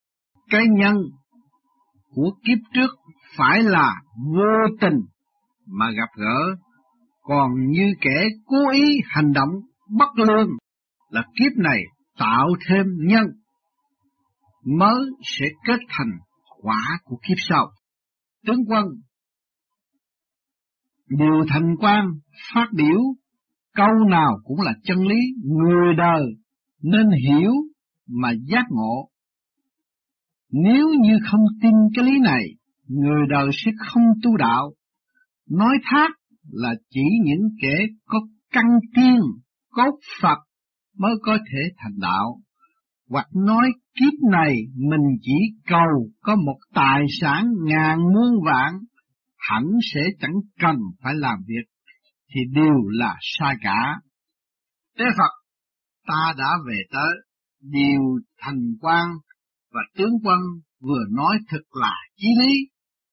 Cá 0.50 0.60
nhân 0.78 0.98
của 2.10 2.32
kiếp 2.46 2.58
trước 2.74 2.90
phải 3.38 3.64
là 3.64 3.96
vô 4.34 4.76
tình 4.82 5.00
mà 5.68 5.92
gặp 5.92 6.10
gỡ, 6.16 6.56
còn 7.22 7.52
như 7.70 7.94
kẻ 8.02 8.28
cố 8.46 8.70
ý 8.72 9.00
hành 9.06 9.34
động 9.34 9.50
bất 9.90 10.10
lương 10.16 10.50
là 11.10 11.24
kiếp 11.40 11.52
này 11.58 11.82
tạo 12.20 12.48
thêm 12.68 12.86
nhân 13.00 13.26
mới 14.66 15.06
sẽ 15.24 15.46
kết 15.66 15.80
thành 15.90 16.12
quả 16.62 16.82
của 17.04 17.18
kiếp 17.28 17.38
sau. 17.38 17.72
Tướng 18.46 18.66
quân 18.68 18.86
Điều 21.10 21.46
thành 21.50 21.76
quan 21.80 22.06
phát 22.54 22.68
biểu 22.74 23.00
câu 23.76 23.94
nào 24.10 24.40
cũng 24.44 24.62
là 24.62 24.74
chân 24.84 25.08
lý 25.08 25.20
người 25.44 25.96
đời 25.98 26.24
nên 26.84 27.10
hiểu 27.26 27.52
mà 28.08 28.32
giác 28.46 28.66
ngộ. 28.70 29.10
Nếu 30.52 30.88
như 31.02 31.20
không 31.32 31.44
tin 31.62 31.74
cái 31.96 32.06
lý 32.06 32.20
này, 32.20 32.44
người 32.88 33.22
đời 33.30 33.50
sẽ 33.54 33.72
không 33.78 34.04
tu 34.24 34.38
đạo. 34.38 34.72
Nói 35.50 35.78
thác 35.84 36.10
là 36.52 36.76
chỉ 36.90 37.04
những 37.24 37.50
kẻ 37.62 37.78
có 38.06 38.20
căn 38.52 38.66
tiên, 38.96 39.20
cốt 39.70 40.00
Phật 40.22 40.38
mới 40.98 41.14
có 41.22 41.38
thể 41.38 41.60
thành 41.78 42.00
đạo. 42.00 42.38
Hoặc 43.10 43.28
nói 43.36 43.72
kiếp 44.00 44.14
này 44.32 44.56
mình 44.76 45.18
chỉ 45.22 45.36
cầu 45.68 46.10
có 46.22 46.36
một 46.36 46.58
tài 46.74 47.06
sản 47.22 47.48
ngàn 47.64 48.00
muôn 48.00 48.44
vạn, 48.46 48.74
hẳn 49.38 49.64
sẽ 49.94 50.02
chẳng 50.20 50.36
cần 50.60 50.76
phải 51.04 51.14
làm 51.16 51.40
việc, 51.48 51.66
thì 52.30 52.40
đều 52.54 52.88
là 52.88 53.16
sai 53.22 53.56
cả. 53.62 54.00
Thế 54.98 55.06
Phật, 55.18 55.32
ta 56.08 56.34
đã 56.38 56.50
về 56.68 56.82
tới, 56.92 57.16
điều 57.62 58.02
thành 58.38 58.62
quan 58.82 59.08
và 59.72 59.82
tướng 59.96 60.14
quân 60.24 60.40
vừa 60.82 61.04
nói 61.12 61.38
thật 61.48 61.62
là 61.72 61.94
chí 62.16 62.28
lý, 62.40 62.54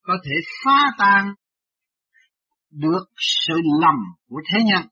có 0.03 0.19
thể 0.25 0.35
phá 0.65 0.91
tan 0.99 1.35
được 2.71 3.05
sự 3.17 3.55
lầm 3.81 3.95
của 4.29 4.41
thế 4.53 4.59
nhân. 4.65 4.87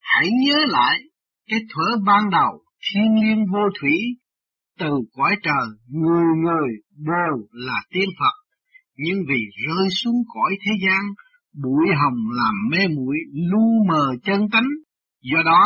Hãy 0.00 0.28
nhớ 0.46 0.56
lại 0.68 0.98
cái 1.46 1.60
thuở 1.74 1.96
ban 2.06 2.30
đầu 2.30 2.64
thiên 2.82 3.22
liên 3.22 3.44
vô 3.52 3.60
thủy 3.80 3.92
từ 4.78 4.90
cõi 5.12 5.36
trời 5.42 5.66
người 5.88 6.24
người 6.44 6.68
đều 6.96 7.46
là 7.52 7.82
tiên 7.90 8.08
Phật 8.20 8.41
nhưng 9.04 9.18
vì 9.28 9.40
rơi 9.66 9.88
xuống 9.90 10.22
cõi 10.34 10.56
thế 10.60 10.72
gian 10.86 11.02
bụi 11.62 11.86
hồng 12.00 12.20
làm 12.30 12.54
mê 12.70 12.88
muội 12.96 13.16
lu 13.50 13.84
mờ 13.88 14.04
chân 14.24 14.48
tánh 14.52 14.68
do 15.22 15.42
đó 15.44 15.60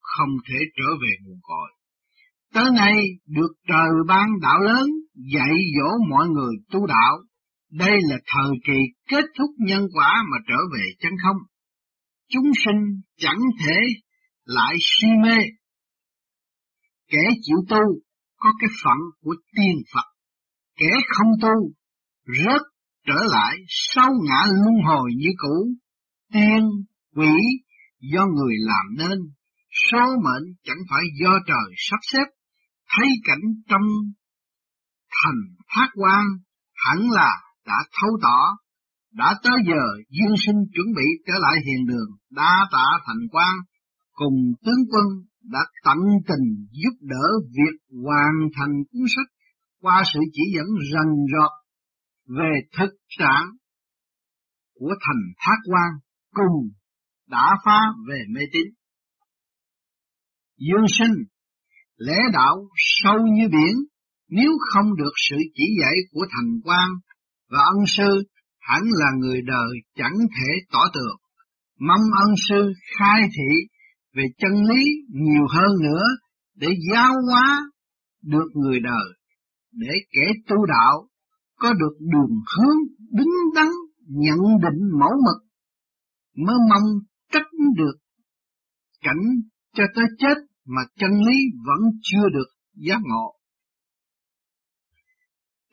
không 0.00 0.28
thể 0.48 0.58
trở 0.76 0.86
về 1.02 1.08
nguồn 1.22 1.38
cội. 1.42 1.70
Tới 2.54 2.70
nay 2.76 2.94
được 3.26 3.52
trời 3.68 3.90
ban 4.08 4.26
đạo 4.42 4.58
lớn 4.60 4.86
dạy 5.34 5.54
dỗ 5.76 5.88
mọi 6.10 6.28
người 6.28 6.54
tu 6.70 6.86
đạo. 6.86 7.18
Đây 7.70 7.98
là 8.10 8.16
thời 8.26 8.52
kỳ 8.66 8.78
kết 9.08 9.24
thúc 9.38 9.50
nhân 9.58 9.86
quả 9.94 10.24
mà 10.30 10.36
trở 10.48 10.56
về 10.72 10.82
chân 11.00 11.12
không. 11.22 11.36
Chúng 12.28 12.50
sinh 12.64 13.00
chẳng 13.16 13.40
thể 13.60 13.80
lại 14.44 14.74
si 14.80 15.06
mê. 15.22 15.36
Kẻ 17.10 17.22
chịu 17.42 17.56
tu 17.68 17.82
có 18.36 18.50
cái 18.60 18.70
phận 18.84 18.98
của 19.20 19.34
tiên 19.56 19.76
Phật, 19.94 20.06
kẻ 20.76 20.90
không 21.08 21.32
tu 21.42 21.72
rớt 22.26 22.62
trở 23.06 23.20
lại 23.30 23.56
sau 23.68 24.10
ngã 24.28 24.42
luân 24.46 24.74
hồi 24.86 25.10
như 25.16 25.28
cũ, 25.36 25.68
tiên, 26.32 26.64
quỷ 27.16 27.36
do 28.00 28.26
người 28.26 28.54
làm 28.58 28.86
nên, 28.98 29.18
số 29.90 30.06
mệnh 30.24 30.54
chẳng 30.64 30.82
phải 30.90 31.02
do 31.20 31.30
trời 31.46 31.74
sắp 31.76 31.98
xếp, 32.12 32.26
thấy 32.96 33.06
cảnh 33.24 33.62
trong 33.68 33.82
thành 35.22 35.40
phát 35.74 35.88
quan 35.94 36.24
hẳn 36.74 37.10
là 37.10 37.30
đã 37.66 37.76
thấu 38.00 38.10
tỏ, 38.22 38.56
đã 39.12 39.34
tới 39.42 39.56
giờ 39.68 39.84
dương 40.10 40.36
sinh 40.46 40.56
chuẩn 40.74 40.86
bị 40.96 41.04
trở 41.26 41.32
lại 41.38 41.54
hiền 41.66 41.86
đường, 41.86 42.10
đa 42.30 42.66
tạ 42.72 42.86
thành 43.06 43.28
quan, 43.30 43.54
cùng 44.12 44.34
tướng 44.64 44.84
quân 44.90 45.04
đã 45.42 45.60
tận 45.84 45.98
tình 46.28 46.66
giúp 46.70 46.96
đỡ 47.00 47.26
việc 47.50 48.02
hoàn 48.04 48.32
thành 48.56 48.72
cuốn 48.92 49.02
sách 49.16 49.30
qua 49.80 50.02
sự 50.14 50.20
chỉ 50.32 50.42
dẫn 50.56 50.66
rành 50.94 51.14
rọt 51.32 51.50
về 52.26 52.50
thực 52.78 52.90
trạng 53.08 53.46
của 54.74 54.94
thành 55.00 55.22
thác 55.38 55.56
quan 55.70 55.90
cùng 56.30 56.70
đã 57.28 57.50
phá 57.64 57.80
về 58.08 58.18
mê 58.34 58.40
tín. 58.52 58.74
Dương 60.58 60.86
sinh, 60.98 61.14
lẽ 61.96 62.16
đạo 62.32 62.56
sâu 62.76 63.18
như 63.26 63.48
biển, 63.48 63.76
nếu 64.28 64.50
không 64.72 64.96
được 64.96 65.12
sự 65.30 65.36
chỉ 65.54 65.64
dạy 65.80 65.94
của 66.10 66.26
thành 66.30 66.60
quan 66.64 66.88
và 67.50 67.58
ân 67.58 67.86
sư, 67.86 68.22
hẳn 68.60 68.82
là 68.82 69.06
người 69.20 69.40
đời 69.46 69.72
chẳng 69.94 70.18
thể 70.18 70.52
tỏ 70.72 70.80
tường. 70.94 71.16
Mong 71.78 72.02
ân 72.26 72.34
sư 72.48 72.72
khai 72.98 73.20
thị 73.36 73.54
về 74.14 74.24
chân 74.38 74.52
lý 74.52 74.84
nhiều 75.08 75.46
hơn 75.50 75.72
nữa 75.82 76.04
để 76.54 76.68
giáo 76.92 77.12
hóa 77.30 77.60
được 78.22 78.48
người 78.54 78.80
đời, 78.80 79.08
để 79.72 79.92
kẻ 80.10 80.32
tu 80.48 80.56
đạo 80.66 81.08
có 81.64 81.72
được 81.72 81.96
đường 82.00 82.34
hướng 82.52 82.78
đứng 83.18 83.34
đắn 83.54 83.68
nhận 84.06 84.38
định 84.62 84.80
mẫu 85.00 85.12
mực 85.26 85.38
mới 86.46 86.56
mong 86.70 86.86
tránh 87.32 87.52
được 87.76 87.96
cảnh 89.00 89.24
cho 89.76 89.84
tới 89.94 90.04
chết 90.18 90.34
mà 90.66 90.82
chân 90.96 91.10
lý 91.10 91.36
vẫn 91.66 91.80
chưa 92.02 92.28
được 92.34 92.48
giác 92.74 93.00
ngộ. 93.02 93.34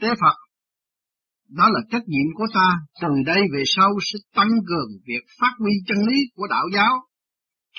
Tế 0.01 0.07
Phật, 0.09 0.37
đó 1.49 1.69
là 1.73 1.79
trách 1.91 2.03
nhiệm 2.07 2.35
của 2.35 2.47
ta, 2.53 2.79
từ 3.01 3.07
đây 3.25 3.41
về 3.53 3.63
sau 3.65 3.89
sẽ 4.01 4.19
tăng 4.35 4.51
cường 4.67 4.89
việc 5.07 5.23
phát 5.39 5.53
huy 5.59 5.71
chân 5.87 5.97
lý 6.07 6.17
của 6.35 6.47
đạo 6.49 6.65
giáo 6.73 6.93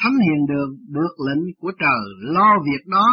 Thánh 0.00 0.12
hiền 0.12 0.46
đường 0.48 0.70
được 0.88 1.14
lệnh 1.26 1.44
của 1.58 1.72
trời 1.78 2.00
lo 2.20 2.50
việc 2.64 2.86
đó 2.86 3.06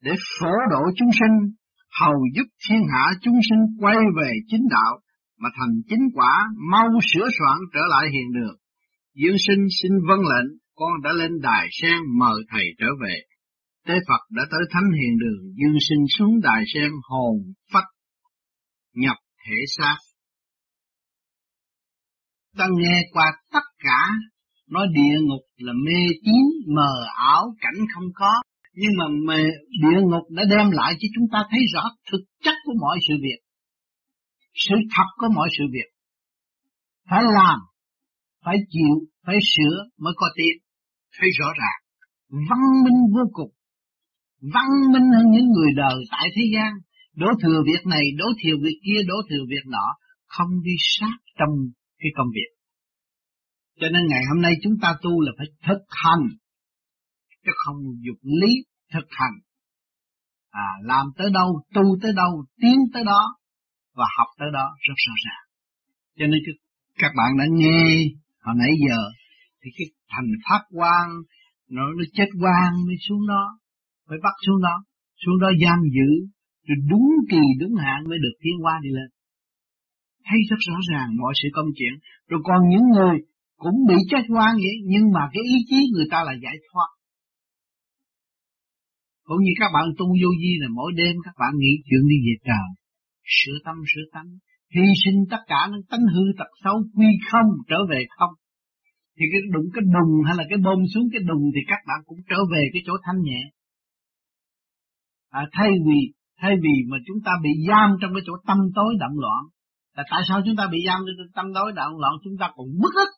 để 0.00 0.10
phổ 0.40 0.52
độ 0.70 0.80
chúng 0.96 1.08
sinh, 1.20 1.54
hầu 2.00 2.14
giúp 2.34 2.46
thiên 2.68 2.82
hạ 2.92 3.04
chúng 3.22 3.38
sinh 3.48 3.62
quay 3.80 3.96
về 4.16 4.32
chính 4.48 4.62
đạo 4.70 5.00
mà 5.38 5.48
thành 5.58 5.74
chính 5.88 6.04
quả 6.14 6.48
mau 6.70 6.88
sửa 7.14 7.28
soạn 7.38 7.58
trở 7.74 7.80
lại 7.90 8.06
hiện 8.12 8.32
đường. 8.32 8.56
Dương 9.14 9.36
sinh 9.48 9.66
xin 9.82 9.92
vâng 10.08 10.20
lệnh, 10.20 10.58
con 10.74 10.92
đã 11.04 11.12
lên 11.12 11.30
đài 11.42 11.68
sen 11.82 11.98
mời 12.18 12.42
thầy 12.50 12.64
trở 12.78 12.86
về. 13.02 13.14
Tế 13.86 13.94
Phật 14.08 14.20
đã 14.30 14.42
tới 14.50 14.60
thánh 14.70 14.90
hiện 15.00 15.18
đường, 15.18 15.42
dương 15.56 15.78
sinh 15.88 16.04
xuống 16.18 16.40
đài 16.42 16.62
sen 16.74 16.90
hồn 17.02 17.36
phách, 17.72 17.88
nhập 18.94 19.16
thể 19.46 19.56
xác. 19.76 19.96
Ta 22.56 22.66
nghe 22.78 23.02
qua 23.12 23.32
tất 23.52 23.64
cả 23.78 24.08
nói 24.70 24.86
địa 24.94 25.18
ngục 25.20 25.42
là 25.56 25.72
mê 25.84 26.00
tín 26.24 26.74
mờ 26.74 27.06
ảo 27.16 27.54
cảnh 27.60 27.86
không 27.94 28.08
có 28.14 28.30
nhưng 28.80 28.92
mà 28.98 29.06
mà 29.28 29.36
địa 29.82 30.00
ngục 30.10 30.24
đã 30.36 30.42
đem 30.52 30.66
lại 30.70 30.92
cho 31.00 31.08
chúng 31.14 31.26
ta 31.32 31.38
thấy 31.50 31.60
rõ 31.74 31.84
thực 32.10 32.22
chất 32.44 32.54
của 32.64 32.76
mọi 32.80 32.98
sự 33.08 33.14
việc. 33.22 33.40
Sự 34.54 34.74
thật 34.94 35.08
của 35.16 35.28
mọi 35.34 35.48
sự 35.58 35.64
việc. 35.74 35.88
Phải 37.10 37.22
làm 37.38 37.58
phải 38.44 38.56
chịu 38.72 38.94
phải 39.26 39.38
sửa 39.52 39.76
mới 40.02 40.14
có 40.16 40.26
tiền 40.36 40.54
thấy 41.18 41.28
rõ 41.38 41.48
ràng. 41.60 41.80
Văn 42.48 42.62
minh 42.84 43.00
vô 43.14 43.24
cùng. 43.32 43.52
Văn 44.54 44.68
minh 44.92 45.08
hơn 45.14 45.26
những 45.34 45.48
người 45.54 45.70
đời 45.76 45.96
tại 46.10 46.28
thế 46.34 46.42
gian. 46.54 46.72
Đổ 47.16 47.26
thừa 47.42 47.62
việc 47.66 47.82
này 47.86 48.04
đổ 48.18 48.26
thừa 48.42 48.56
việc 48.62 48.78
kia 48.84 49.00
đổ 49.08 49.14
thừa 49.30 49.44
việc 49.48 49.64
nọ. 49.66 49.86
Không 50.26 50.50
đi 50.64 50.74
sát 50.78 51.16
trong 51.38 51.52
cái 51.98 52.10
công 52.16 52.30
việc. 52.36 52.50
Cho 53.80 53.88
nên 53.92 54.02
ngày 54.10 54.22
hôm 54.28 54.42
nay 54.42 54.52
chúng 54.62 54.76
ta 54.82 54.94
tu 55.02 55.20
là 55.20 55.32
phải 55.38 55.46
thực 55.66 55.82
hành, 55.88 56.24
chứ 57.44 57.50
không 57.56 57.76
dục 58.06 58.18
lý 58.22 58.52
thực 58.92 59.06
hành. 59.10 59.36
À, 60.50 60.68
làm 60.82 61.06
tới 61.16 61.30
đâu, 61.34 61.62
tu 61.74 61.82
tới 62.02 62.12
đâu, 62.16 62.44
tiến 62.60 62.76
tới 62.92 63.04
đó, 63.04 63.22
và 63.94 64.04
học 64.18 64.28
tới 64.38 64.48
đó 64.52 64.66
rất 64.88 64.94
rõ 65.06 65.14
ràng. 65.26 65.44
Cho 66.18 66.26
nên 66.26 66.40
các 66.98 67.12
bạn 67.16 67.38
đã 67.38 67.44
nghe 67.50 67.82
hồi 68.44 68.54
nãy 68.58 68.70
giờ, 68.88 68.98
thì 69.62 69.70
cái 69.76 69.86
thành 70.12 70.30
pháp 70.46 70.62
quan 70.78 71.06
nó 71.70 71.82
nó 71.98 72.04
chết 72.12 72.28
quang 72.40 72.72
mới 72.86 72.96
xuống 73.08 73.26
đó 73.28 73.44
phải 74.08 74.18
bắt 74.22 74.34
xuống 74.46 74.62
đó 74.62 74.76
xuống 75.22 75.38
đó 75.40 75.48
giam 75.64 75.78
giữ 75.96 76.10
rồi 76.66 76.78
đúng 76.90 77.08
kỳ 77.30 77.44
đúng 77.60 77.74
hạn 77.84 78.00
mới 78.08 78.18
được 78.24 78.36
thiên 78.42 78.56
qua 78.64 78.74
đi 78.82 78.90
lên 78.98 79.08
thấy 80.26 80.38
rất 80.50 80.60
rõ 80.68 80.76
ràng 80.90 81.08
mọi 81.20 81.32
sự 81.42 81.48
công 81.52 81.70
chuyện 81.78 81.94
rồi 82.28 82.40
còn 82.44 82.60
những 82.68 82.86
người 82.94 83.16
cũng 83.56 83.78
bị 83.88 83.96
chết 84.10 84.24
quan 84.34 84.52
vậy 84.64 84.76
nhưng 84.84 85.06
mà 85.14 85.20
cái 85.32 85.42
ý 85.42 85.56
chí 85.68 85.78
người 85.94 86.06
ta 86.10 86.18
là 86.24 86.32
giải 86.44 86.56
thoát 86.72 86.90
cũng 89.28 89.40
như 89.44 89.52
các 89.60 89.70
bạn 89.74 89.86
tu 89.98 90.06
vô 90.20 90.30
vi 90.42 90.52
là 90.62 90.68
mỗi 90.78 90.90
đêm 91.00 91.14
các 91.26 91.34
bạn 91.40 91.52
nghĩ 91.60 91.72
chuyện 91.86 92.02
đi 92.10 92.18
về 92.26 92.34
trời. 92.48 92.68
Sửa 93.36 93.58
tâm 93.66 93.76
sửa 93.90 94.06
tánh. 94.14 94.30
Hy 94.74 94.86
sinh 95.02 95.18
tất 95.32 95.42
cả 95.52 95.60
những 95.70 95.84
tánh 95.90 96.04
hư 96.14 96.24
tật 96.38 96.50
xấu 96.64 96.76
quy 96.96 97.10
không 97.30 97.48
trở 97.70 97.78
về 97.90 98.00
không. 98.16 98.34
Thì 99.16 99.24
cái 99.32 99.40
đụng 99.54 99.68
cái 99.74 99.84
đùng 99.96 100.12
hay 100.26 100.34
là 100.38 100.44
cái 100.50 100.58
bơm 100.66 100.80
xuống 100.92 101.06
cái 101.12 101.22
đùng 101.30 101.44
thì 101.54 101.60
các 101.70 101.80
bạn 101.88 102.00
cũng 102.06 102.20
trở 102.30 102.40
về 102.52 102.62
cái 102.72 102.82
chỗ 102.86 102.94
thanh 103.04 103.20
nhẹ. 103.28 103.42
À, 105.30 105.42
thay 105.52 105.70
vì 105.86 106.00
thay 106.40 106.52
vì 106.64 106.74
mà 106.90 106.96
chúng 107.06 107.20
ta 107.26 107.32
bị 107.44 107.50
giam 107.68 107.88
trong 108.00 108.12
cái 108.14 108.22
chỗ 108.26 108.34
tâm 108.48 108.58
tối 108.76 108.90
động 109.02 109.16
loạn 109.24 109.42
là 109.96 110.04
tại 110.10 110.22
sao 110.28 110.40
chúng 110.46 110.56
ta 110.56 110.64
bị 110.72 110.78
giam 110.86 111.00
trong 111.06 111.30
tâm 111.36 111.46
tối 111.54 111.72
động 111.76 111.94
loạn? 112.02 112.14
Chúng 112.24 112.36
ta 112.40 112.46
còn 112.56 112.66
bức 112.82 112.94
ức 113.04 113.10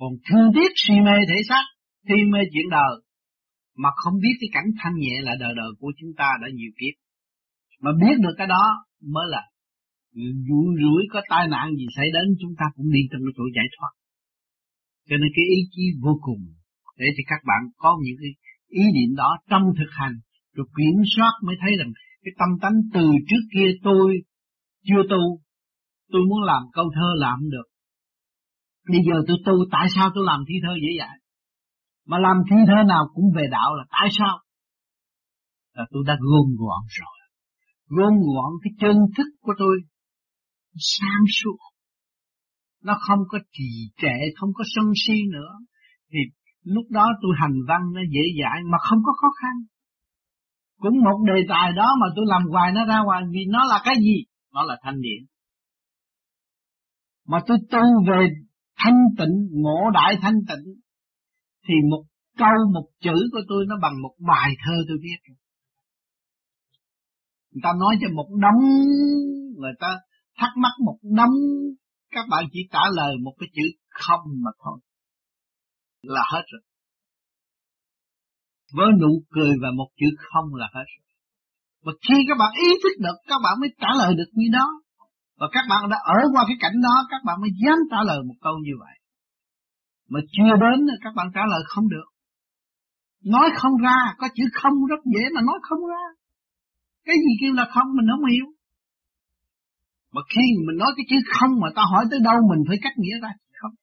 còn 0.00 0.12
thương 0.28 0.48
tiếc 0.54 0.70
si 0.76 0.94
mê 1.06 1.16
thể 1.28 1.38
xác 1.48 1.64
thi 2.08 2.14
mê 2.32 2.38
chuyện 2.52 2.68
đời 2.70 2.94
mà 3.82 3.90
không 3.96 4.14
biết 4.22 4.34
cái 4.40 4.50
cảnh 4.52 4.70
thanh 4.78 4.96
nhẹ 5.04 5.16
là 5.22 5.34
đời 5.40 5.52
đời 5.56 5.70
của 5.80 5.92
chúng 5.98 6.12
ta 6.16 6.28
đã 6.42 6.48
nhiều 6.54 6.72
kiếp. 6.78 6.94
Mà 7.80 7.90
biết 8.02 8.16
được 8.22 8.34
cái 8.38 8.46
đó 8.46 8.64
mới 9.14 9.26
là 9.28 9.42
dù 10.48 10.60
rủi 10.82 11.02
có 11.12 11.20
tai 11.28 11.48
nạn 11.48 11.66
gì 11.78 11.86
xảy 11.96 12.08
đến, 12.14 12.26
chúng 12.40 12.54
ta 12.58 12.64
cũng 12.76 12.88
đi 12.96 13.00
trong 13.10 13.20
cái 13.24 13.32
chỗ 13.36 13.44
giải 13.56 13.68
thoát. 13.74 13.92
Cho 15.08 15.16
nên 15.20 15.30
cái 15.36 15.44
ý 15.56 15.60
chí 15.74 15.82
vô 16.04 16.18
cùng 16.22 16.42
để 16.98 17.06
cho 17.16 17.22
các 17.26 17.40
bạn 17.48 17.60
có 17.76 17.90
những 18.04 18.16
cái 18.22 18.32
ý 18.68 18.84
niệm 18.96 19.10
đó 19.16 19.30
trong 19.50 19.62
thực 19.78 19.90
hành, 20.00 20.14
rồi 20.54 20.66
kiểm 20.76 20.96
soát 21.16 21.32
mới 21.46 21.56
thấy 21.60 21.72
rằng 21.78 21.90
cái 22.24 22.32
tâm 22.38 22.50
tánh 22.62 22.76
từ 22.94 23.04
trước 23.28 23.44
kia 23.54 23.68
tôi 23.82 24.06
chưa 24.86 25.02
tu, 25.10 25.22
tôi 26.12 26.22
muốn 26.28 26.42
làm 26.42 26.62
câu 26.72 26.86
thơ 26.94 27.08
làm 27.16 27.38
không 27.38 27.50
được. 27.50 27.68
Bây 28.92 29.00
giờ 29.06 29.16
tôi 29.28 29.36
tu, 29.46 29.54
tại 29.72 29.86
sao 29.94 30.10
tôi 30.14 30.24
làm 30.26 30.40
thi 30.48 30.54
thơ 30.62 30.72
dễ 30.82 30.92
dàng? 30.98 31.18
Mà 32.06 32.18
làm 32.18 32.36
thi 32.50 32.56
thế 32.68 32.84
nào 32.86 33.04
cũng 33.14 33.24
về 33.36 33.46
đạo 33.50 33.74
là 33.74 33.84
tại 33.90 34.08
sao? 34.18 34.38
Là 35.74 35.84
tôi 35.90 36.02
đã 36.06 36.14
gom 36.20 36.48
gọn 36.58 36.82
rồi. 36.88 37.16
Gom 37.88 38.12
gọn 38.12 38.52
cái 38.62 38.72
chân 38.80 38.96
thức 39.16 39.28
của 39.40 39.52
tôi 39.58 39.76
sáng 40.78 41.24
suốt. 41.42 41.58
Nó 42.82 42.94
không 43.00 43.18
có 43.28 43.38
trì 43.52 43.90
trệ, 43.96 44.16
không 44.36 44.50
có 44.54 44.64
sân 44.74 44.84
si 45.06 45.14
nữa. 45.32 45.52
Thì 46.12 46.18
lúc 46.64 46.84
đó 46.90 47.08
tôi 47.22 47.32
hành 47.40 47.58
văn 47.68 47.80
nó 47.94 48.00
dễ 48.10 48.22
dãi 48.42 48.62
mà 48.72 48.78
không 48.78 48.98
có 49.06 49.12
khó 49.20 49.28
khăn. 49.42 49.54
Cũng 50.78 51.02
một 51.04 51.18
đề 51.26 51.40
tài 51.48 51.72
đó 51.72 51.96
mà 52.00 52.06
tôi 52.16 52.24
làm 52.28 52.42
hoài 52.50 52.72
nó 52.72 52.86
ra 52.86 52.98
hoài 53.06 53.22
vì 53.30 53.40
nó 53.48 53.64
là 53.64 53.80
cái 53.84 53.94
gì? 53.98 54.24
Nó 54.52 54.62
là 54.62 54.76
thanh 54.82 55.00
điển. 55.00 55.26
Mà 57.26 57.38
tôi 57.46 57.58
tu 57.70 57.80
về 58.08 58.28
thanh 58.76 58.98
tịnh, 59.18 59.48
ngộ 59.50 59.90
đại 59.94 60.18
thanh 60.22 60.38
tịnh 60.48 60.83
thì 61.68 61.74
một 61.90 62.04
câu, 62.38 62.56
một 62.74 62.86
chữ 63.00 63.16
của 63.32 63.40
tôi 63.48 63.64
nó 63.68 63.74
bằng 63.82 64.02
một 64.02 64.14
bài 64.28 64.50
thơ 64.64 64.74
tôi 64.88 64.98
viết. 65.02 65.34
Người 67.50 67.60
ta 67.62 67.70
nói 67.80 67.96
cho 68.00 68.08
một 68.14 68.28
đống, 68.44 68.62
người 69.60 69.72
ta 69.80 69.98
thắc 70.38 70.50
mắc 70.56 70.72
một 70.84 70.98
đống, 71.02 71.36
các 72.10 72.26
bạn 72.30 72.44
chỉ 72.52 72.60
trả 72.70 72.84
lời 72.92 73.12
một 73.24 73.34
cái 73.38 73.48
chữ 73.54 73.62
không 73.88 74.24
mà 74.44 74.50
thôi. 74.64 74.78
Là 76.02 76.22
hết 76.32 76.42
rồi. 76.52 76.62
Với 78.76 78.88
nụ 79.00 79.22
cười 79.30 79.52
và 79.62 79.68
một 79.76 79.88
chữ 80.00 80.06
không 80.32 80.54
là 80.54 80.68
hết 80.74 80.86
rồi. 80.94 81.04
Và 81.84 81.92
khi 82.08 82.16
các 82.28 82.36
bạn 82.38 82.52
ý 82.66 82.68
thức 82.82 82.94
được, 83.04 83.16
các 83.28 83.40
bạn 83.44 83.54
mới 83.60 83.70
trả 83.80 83.88
lời 83.98 84.14
được 84.14 84.30
như 84.32 84.46
đó. 84.52 84.66
Và 85.38 85.46
các 85.52 85.64
bạn 85.70 85.82
đã 85.90 85.96
ở 86.04 86.18
qua 86.32 86.44
cái 86.48 86.56
cảnh 86.60 86.76
đó, 86.82 87.06
các 87.10 87.20
bạn 87.26 87.40
mới 87.40 87.50
dám 87.64 87.78
trả 87.90 87.96
lời 88.06 88.18
một 88.28 88.34
câu 88.40 88.54
như 88.66 88.72
vậy 88.80 88.96
mà 90.08 90.20
chưa 90.32 90.52
đến 90.64 90.86
các 91.04 91.12
bạn 91.16 91.26
trả 91.34 91.40
lời 91.50 91.62
không 91.66 91.88
được 91.88 92.08
nói 93.24 93.50
không 93.56 93.76
ra 93.84 93.98
có 94.18 94.28
chữ 94.34 94.44
không 94.52 94.72
rất 94.90 95.02
dễ 95.04 95.24
mà 95.34 95.40
nói 95.46 95.58
không 95.62 95.86
ra 95.86 96.04
cái 97.04 97.16
gì 97.16 97.32
kêu 97.40 97.52
là 97.52 97.64
không 97.74 97.88
mình 97.96 98.06
không 98.10 98.30
hiểu 98.30 98.46
mà 100.14 100.20
khi 100.34 100.42
mình 100.66 100.78
nói 100.78 100.92
cái 100.96 101.04
chữ 101.08 101.16
không 101.38 101.60
mà 101.60 101.68
ta 101.76 101.82
hỏi 101.92 102.04
tới 102.10 102.20
đâu 102.24 102.36
mình 102.50 102.64
phải 102.68 102.78
cách 102.82 102.92
nghĩa 102.98 103.18
ra 103.22 103.30
không. 103.64 103.74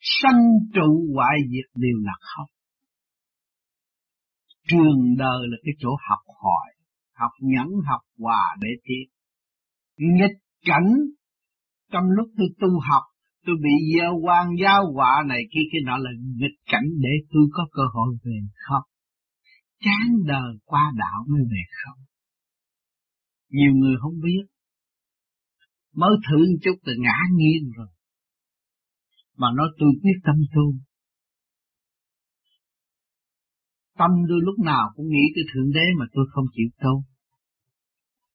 Sanh 0.00 0.42
trụ 0.74 1.06
hoại 1.14 1.36
diệt 1.50 1.70
đều 1.74 1.98
là 2.02 2.12
không. 2.20 2.50
Trường 4.68 5.16
đời 5.18 5.40
là 5.50 5.56
cái 5.64 5.74
chỗ 5.78 5.88
học 6.08 6.22
hỏi, 6.42 6.68
học 7.14 7.30
nhẫn 7.40 7.68
học 7.90 8.00
hòa 8.18 8.56
để 8.60 8.68
tiến 8.84 9.08
Nghịch 9.96 10.38
cảnh 10.64 10.92
trong 11.92 12.04
lúc 12.16 12.26
tôi 12.36 12.48
tu 12.60 12.68
học, 12.90 13.02
tôi 13.48 13.56
bị 13.64 13.74
gieo 13.94 14.12
quan 14.24 14.46
giáo 14.62 14.80
họa 14.94 15.14
này 15.28 15.42
kia 15.52 15.64
kia 15.72 15.82
nọ 15.84 15.96
là 15.96 16.10
nghịch 16.40 16.58
cảnh 16.72 16.88
để 17.04 17.14
tôi 17.32 17.44
có 17.52 17.62
cơ 17.72 17.82
hội 17.94 18.10
về 18.24 18.38
không. 18.66 18.86
Chán 19.84 20.08
đời 20.26 20.52
qua 20.64 20.92
đạo 20.96 21.18
mới 21.28 21.42
về 21.52 21.62
không 21.80 22.08
nhiều 23.50 23.72
người 23.74 23.96
không 24.00 24.20
biết. 24.20 24.44
Mới 25.94 26.10
thử 26.30 26.38
chút 26.64 26.76
từ 26.84 26.92
ngã 26.98 27.18
nghiêng 27.36 27.70
rồi. 27.76 27.88
Mà 29.36 29.48
nói 29.56 29.68
tôi 29.78 29.90
quyết 30.02 30.18
tâm 30.24 30.36
tu. 30.54 30.74
Tâm 33.98 34.10
tôi 34.28 34.38
lúc 34.42 34.58
nào 34.64 34.84
cũng 34.94 35.08
nghĩ 35.08 35.24
tới 35.34 35.44
Thượng 35.54 35.72
Đế 35.72 35.86
mà 35.98 36.06
tôi 36.12 36.24
không 36.30 36.44
chịu 36.54 36.68
tu. 36.82 37.04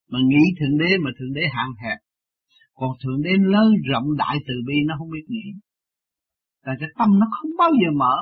Mà 0.09 0.19
nghĩ 0.27 0.43
Thượng 0.59 0.77
Đế 0.77 0.97
mà 1.03 1.11
Thượng 1.19 1.33
Đế 1.33 1.41
hạn 1.53 1.69
hẹp. 1.83 1.99
Còn 2.79 2.91
Thượng 3.01 3.21
Đế 3.25 3.33
lớn 3.53 3.67
rộng 3.89 4.07
đại 4.17 4.35
từ 4.47 4.53
bi 4.67 4.77
nó 4.87 4.93
không 4.97 5.09
biết 5.15 5.25
nghĩ. 5.27 5.47
Tại 6.65 6.75
cái 6.79 6.89
tâm 6.99 7.09
nó 7.19 7.25
không 7.35 7.51
bao 7.61 7.71
giờ 7.81 7.89
mở. 8.01 8.15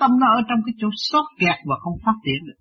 Tâm 0.00 0.10
nó 0.20 0.26
ở 0.38 0.40
trong 0.48 0.60
cái 0.66 0.74
chỗ 0.80 0.88
sót 1.10 1.26
kẹt 1.40 1.58
và 1.68 1.76
không 1.82 1.96
phát 2.04 2.16
triển 2.24 2.40
được. 2.48 2.60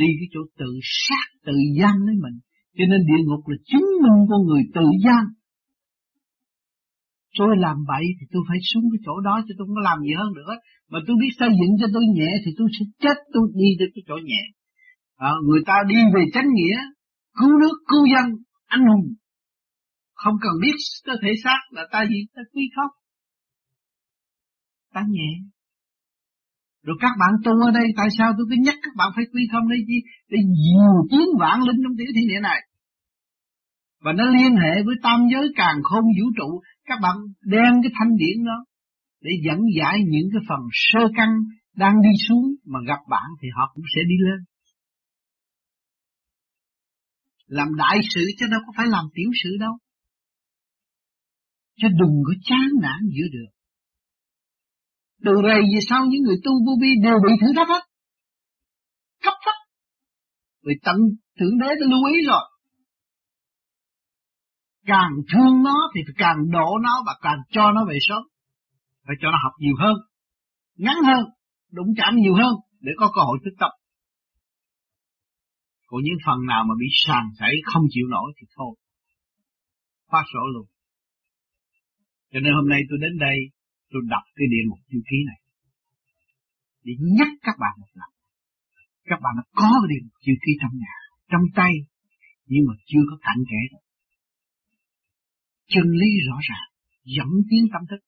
Đi 0.00 0.08
cái 0.18 0.28
chỗ 0.32 0.40
tự 0.60 0.70
sát 1.04 1.26
tự 1.46 1.56
gian 1.78 1.94
lấy 2.06 2.16
mình. 2.24 2.36
Cho 2.76 2.84
nên 2.90 3.00
địa 3.08 3.22
ngục 3.24 3.42
là 3.50 3.56
chứng 3.70 3.88
minh 4.02 4.18
con 4.30 4.40
người 4.48 4.62
tự 4.74 4.86
gian. 5.04 5.24
Tôi 7.38 7.56
làm 7.64 7.76
bậy 7.90 8.04
thì 8.16 8.24
tôi 8.32 8.42
phải 8.48 8.58
xuống 8.70 8.84
cái 8.92 9.00
chỗ 9.06 9.14
đó 9.20 9.34
chứ 9.44 9.54
tôi 9.56 9.66
không 9.66 9.76
có 9.78 9.84
làm 9.90 9.98
gì 10.06 10.12
hơn 10.20 10.30
nữa 10.38 10.52
mà 10.90 10.98
tôi 11.06 11.16
biết 11.20 11.32
xây 11.40 11.50
dựng 11.58 11.72
cho 11.80 11.86
tôi 11.94 12.04
nhẹ 12.16 12.30
thì 12.44 12.50
tôi 12.58 12.68
sẽ 12.76 12.84
chết 13.02 13.16
tôi 13.34 13.44
đi 13.60 13.68
tới 13.78 13.88
cái 13.94 14.02
chỗ 14.08 14.16
nhẹ. 14.30 14.42
À, 15.16 15.32
người 15.46 15.62
ta 15.68 15.76
đi 15.88 15.98
về 16.14 16.22
chánh 16.34 16.48
nghĩa 16.54 16.78
cứu 17.38 17.52
nước 17.60 17.76
cứu 17.90 18.02
dân 18.12 18.26
anh 18.66 18.84
hùng 18.90 19.06
không 20.24 20.36
cần 20.44 20.52
biết 20.62 20.76
cơ 21.04 21.12
thể 21.22 21.32
xác 21.44 21.60
là 21.70 21.82
ta 21.92 22.00
gì, 22.10 22.20
ta 22.34 22.42
quý 22.52 22.62
khóc 22.76 22.90
ta 24.94 25.02
nhẹ 25.08 25.30
rồi 26.86 26.96
các 27.00 27.12
bạn 27.20 27.32
tu 27.44 27.52
ở 27.68 27.70
đây, 27.70 27.86
tại 27.96 28.08
sao 28.18 28.32
tôi 28.36 28.46
cứ 28.50 28.56
nhắc 28.64 28.76
các 28.82 28.94
bạn 28.96 29.08
phải 29.16 29.24
quy 29.32 29.42
không 29.52 29.68
đây 29.68 29.78
chi? 29.88 29.98
Để 30.28 30.38
nhiều 30.64 30.94
tiếng 31.10 31.30
vạn 31.40 31.58
linh 31.66 31.80
trong 31.82 31.96
tiểu 31.98 32.10
thiên 32.14 32.28
địa 32.28 32.40
này. 32.42 32.60
Và 34.04 34.12
nó 34.12 34.24
liên 34.24 34.52
hệ 34.62 34.82
với 34.86 34.96
tam 35.02 35.20
giới 35.32 35.46
càng 35.56 35.76
không 35.82 36.04
vũ 36.18 36.26
trụ. 36.38 36.60
Các 36.88 36.98
bạn 37.02 37.16
đem 37.42 37.72
cái 37.82 37.92
thanh 37.98 38.16
điển 38.16 38.44
đó 38.44 38.58
để 39.20 39.30
dẫn 39.44 39.58
giải 39.78 39.96
những 40.08 40.28
cái 40.32 40.42
phần 40.48 40.60
sơ 40.72 41.00
căn 41.16 41.28
đang 41.76 41.94
đi 42.02 42.12
xuống 42.28 42.44
mà 42.64 42.78
gặp 42.86 43.00
bạn 43.10 43.28
thì 43.42 43.48
họ 43.56 43.72
cũng 43.74 43.84
sẽ 43.94 44.00
đi 44.08 44.16
lên. 44.26 44.40
Làm 47.46 47.68
đại 47.76 47.96
sự 48.14 48.20
chứ 48.38 48.46
đâu 48.50 48.60
có 48.66 48.72
phải 48.76 48.86
làm 48.88 49.04
tiểu 49.14 49.30
sự 49.42 49.50
đâu. 49.60 49.74
Chứ 51.76 51.88
đừng 52.00 52.14
có 52.26 52.32
chán 52.42 52.68
nản 52.82 53.00
giữa 53.14 53.28
đường. 53.32 53.52
Từ 55.24 55.32
rầy 55.48 55.60
về 55.60 55.80
sau 55.88 56.06
những 56.06 56.22
người 56.22 56.36
tu 56.44 56.52
vô 56.66 56.72
vi 56.82 56.88
đều 57.02 57.18
bị 57.24 57.32
thử 57.40 57.52
thách 57.56 57.68
hết. 57.68 57.82
Thấp 59.22 59.34
thấp. 59.44 59.54
Vì 60.66 60.74
tận 60.82 60.96
Thượng 61.38 61.58
Đế 61.58 61.66
đã 61.66 61.86
lưu 61.90 62.04
ý 62.14 62.26
rồi. 62.26 62.44
Càng 64.86 65.12
thương 65.32 65.62
nó 65.62 65.90
thì 65.94 66.00
càng 66.16 66.36
đổ 66.50 66.78
nó 66.82 67.02
và 67.06 67.14
càng 67.22 67.38
cho 67.50 67.72
nó 67.72 67.84
về 67.88 67.98
sớm. 68.00 68.22
Phải 69.06 69.16
cho 69.20 69.28
nó 69.30 69.38
học 69.44 69.52
nhiều 69.58 69.74
hơn. 69.78 69.96
Ngắn 70.76 70.96
hơn. 71.06 71.24
Đụng 71.70 71.88
chạm 71.96 72.16
nhiều 72.16 72.34
hơn. 72.34 72.54
Để 72.80 72.92
có 72.96 73.10
cơ 73.14 73.22
hội 73.22 73.38
thức 73.44 73.54
tập. 73.60 73.70
Còn 75.86 76.00
những 76.04 76.18
phần 76.26 76.46
nào 76.46 76.64
mà 76.68 76.74
bị 76.80 76.86
sàn 77.06 77.24
sảy 77.38 77.52
không 77.64 77.82
chịu 77.90 78.06
nổi 78.10 78.32
thì 78.36 78.46
thôi. 78.56 78.74
Phát 80.12 80.24
sổ 80.32 80.40
luôn. 80.54 80.66
Cho 82.34 82.40
nên 82.44 82.52
hôm 82.58 82.68
nay 82.72 82.80
tôi 82.88 82.98
đến 83.04 83.14
đây, 83.26 83.38
tôi 83.92 84.02
đọc 84.14 84.24
cái 84.36 84.46
địa 84.52 84.64
ngục 84.66 84.82
chư 84.90 84.98
ký 85.10 85.18
này. 85.30 85.40
Để 86.84 86.92
nhắc 87.18 87.30
các 87.46 87.56
bạn 87.62 87.74
một 87.80 87.92
lần. 88.00 88.10
Các 89.10 89.18
bạn 89.24 89.32
đã 89.38 89.44
có 89.60 89.70
cái 89.80 89.88
địa 89.92 90.00
ngục 90.02 90.18
chư 90.24 90.34
ký 90.44 90.52
trong 90.62 90.74
nhà, 90.82 90.94
trong 91.30 91.44
tay, 91.58 91.72
nhưng 92.50 92.64
mà 92.68 92.74
chưa 92.90 93.04
có 93.10 93.16
cảnh 93.26 93.42
kẽ. 93.50 93.62
Được 93.72 93.84
chân 95.72 95.86
lý 96.00 96.10
rõ 96.28 96.36
ràng, 96.48 96.68
dẫn 97.16 97.30
tiến 97.50 97.62
tâm 97.72 97.82
thức. 97.90 98.00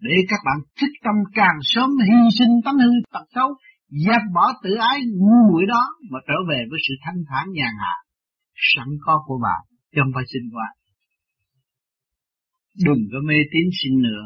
Để 0.00 0.16
các 0.28 0.40
bạn 0.46 0.58
thức 0.80 0.92
tâm 1.04 1.16
càng 1.34 1.58
sớm 1.62 1.90
hy 2.08 2.20
sinh 2.38 2.54
tánh 2.64 2.78
hư 2.84 2.92
tật 3.12 3.26
xấu, 3.34 3.48
dẹp 4.06 4.22
bỏ 4.34 4.46
tự 4.62 4.74
ái 4.74 4.98
ngu 5.18 5.38
muội 5.50 5.64
đó, 5.68 5.82
mà 6.10 6.18
trở 6.28 6.38
về 6.48 6.60
với 6.70 6.78
sự 6.88 6.94
thanh 7.04 7.20
thản 7.28 7.44
nhàn 7.52 7.72
hạ, 7.84 7.94
sẵn 8.54 8.88
có 9.00 9.14
của 9.26 9.38
bạn 9.42 9.60
trong 9.96 10.08
bài 10.14 10.24
sinh 10.32 10.50
hoạt 10.52 10.83
đừng 12.86 13.02
có 13.12 13.18
mê 13.28 13.34
tín 13.52 13.66
xin 13.82 14.02
nữa. 14.02 14.24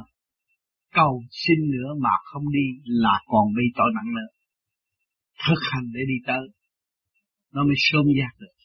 Cầu 0.95 1.23
xin 1.31 1.59
nữa 1.71 1.89
mà 2.03 2.11
không 2.25 2.53
đi 2.53 2.67
là 2.85 3.21
còn 3.27 3.47
bị 3.57 3.65
tội 3.77 3.91
nặng 3.95 4.15
nữa 4.15 4.39
thực 5.47 5.61
hành 5.73 5.87
để 5.95 6.01
đi 6.09 6.19
tới. 6.27 6.45
Nó 7.53 7.65
mới 7.65 7.75
sớm 7.77 8.05
giác 8.19 8.33
được. 8.41 8.58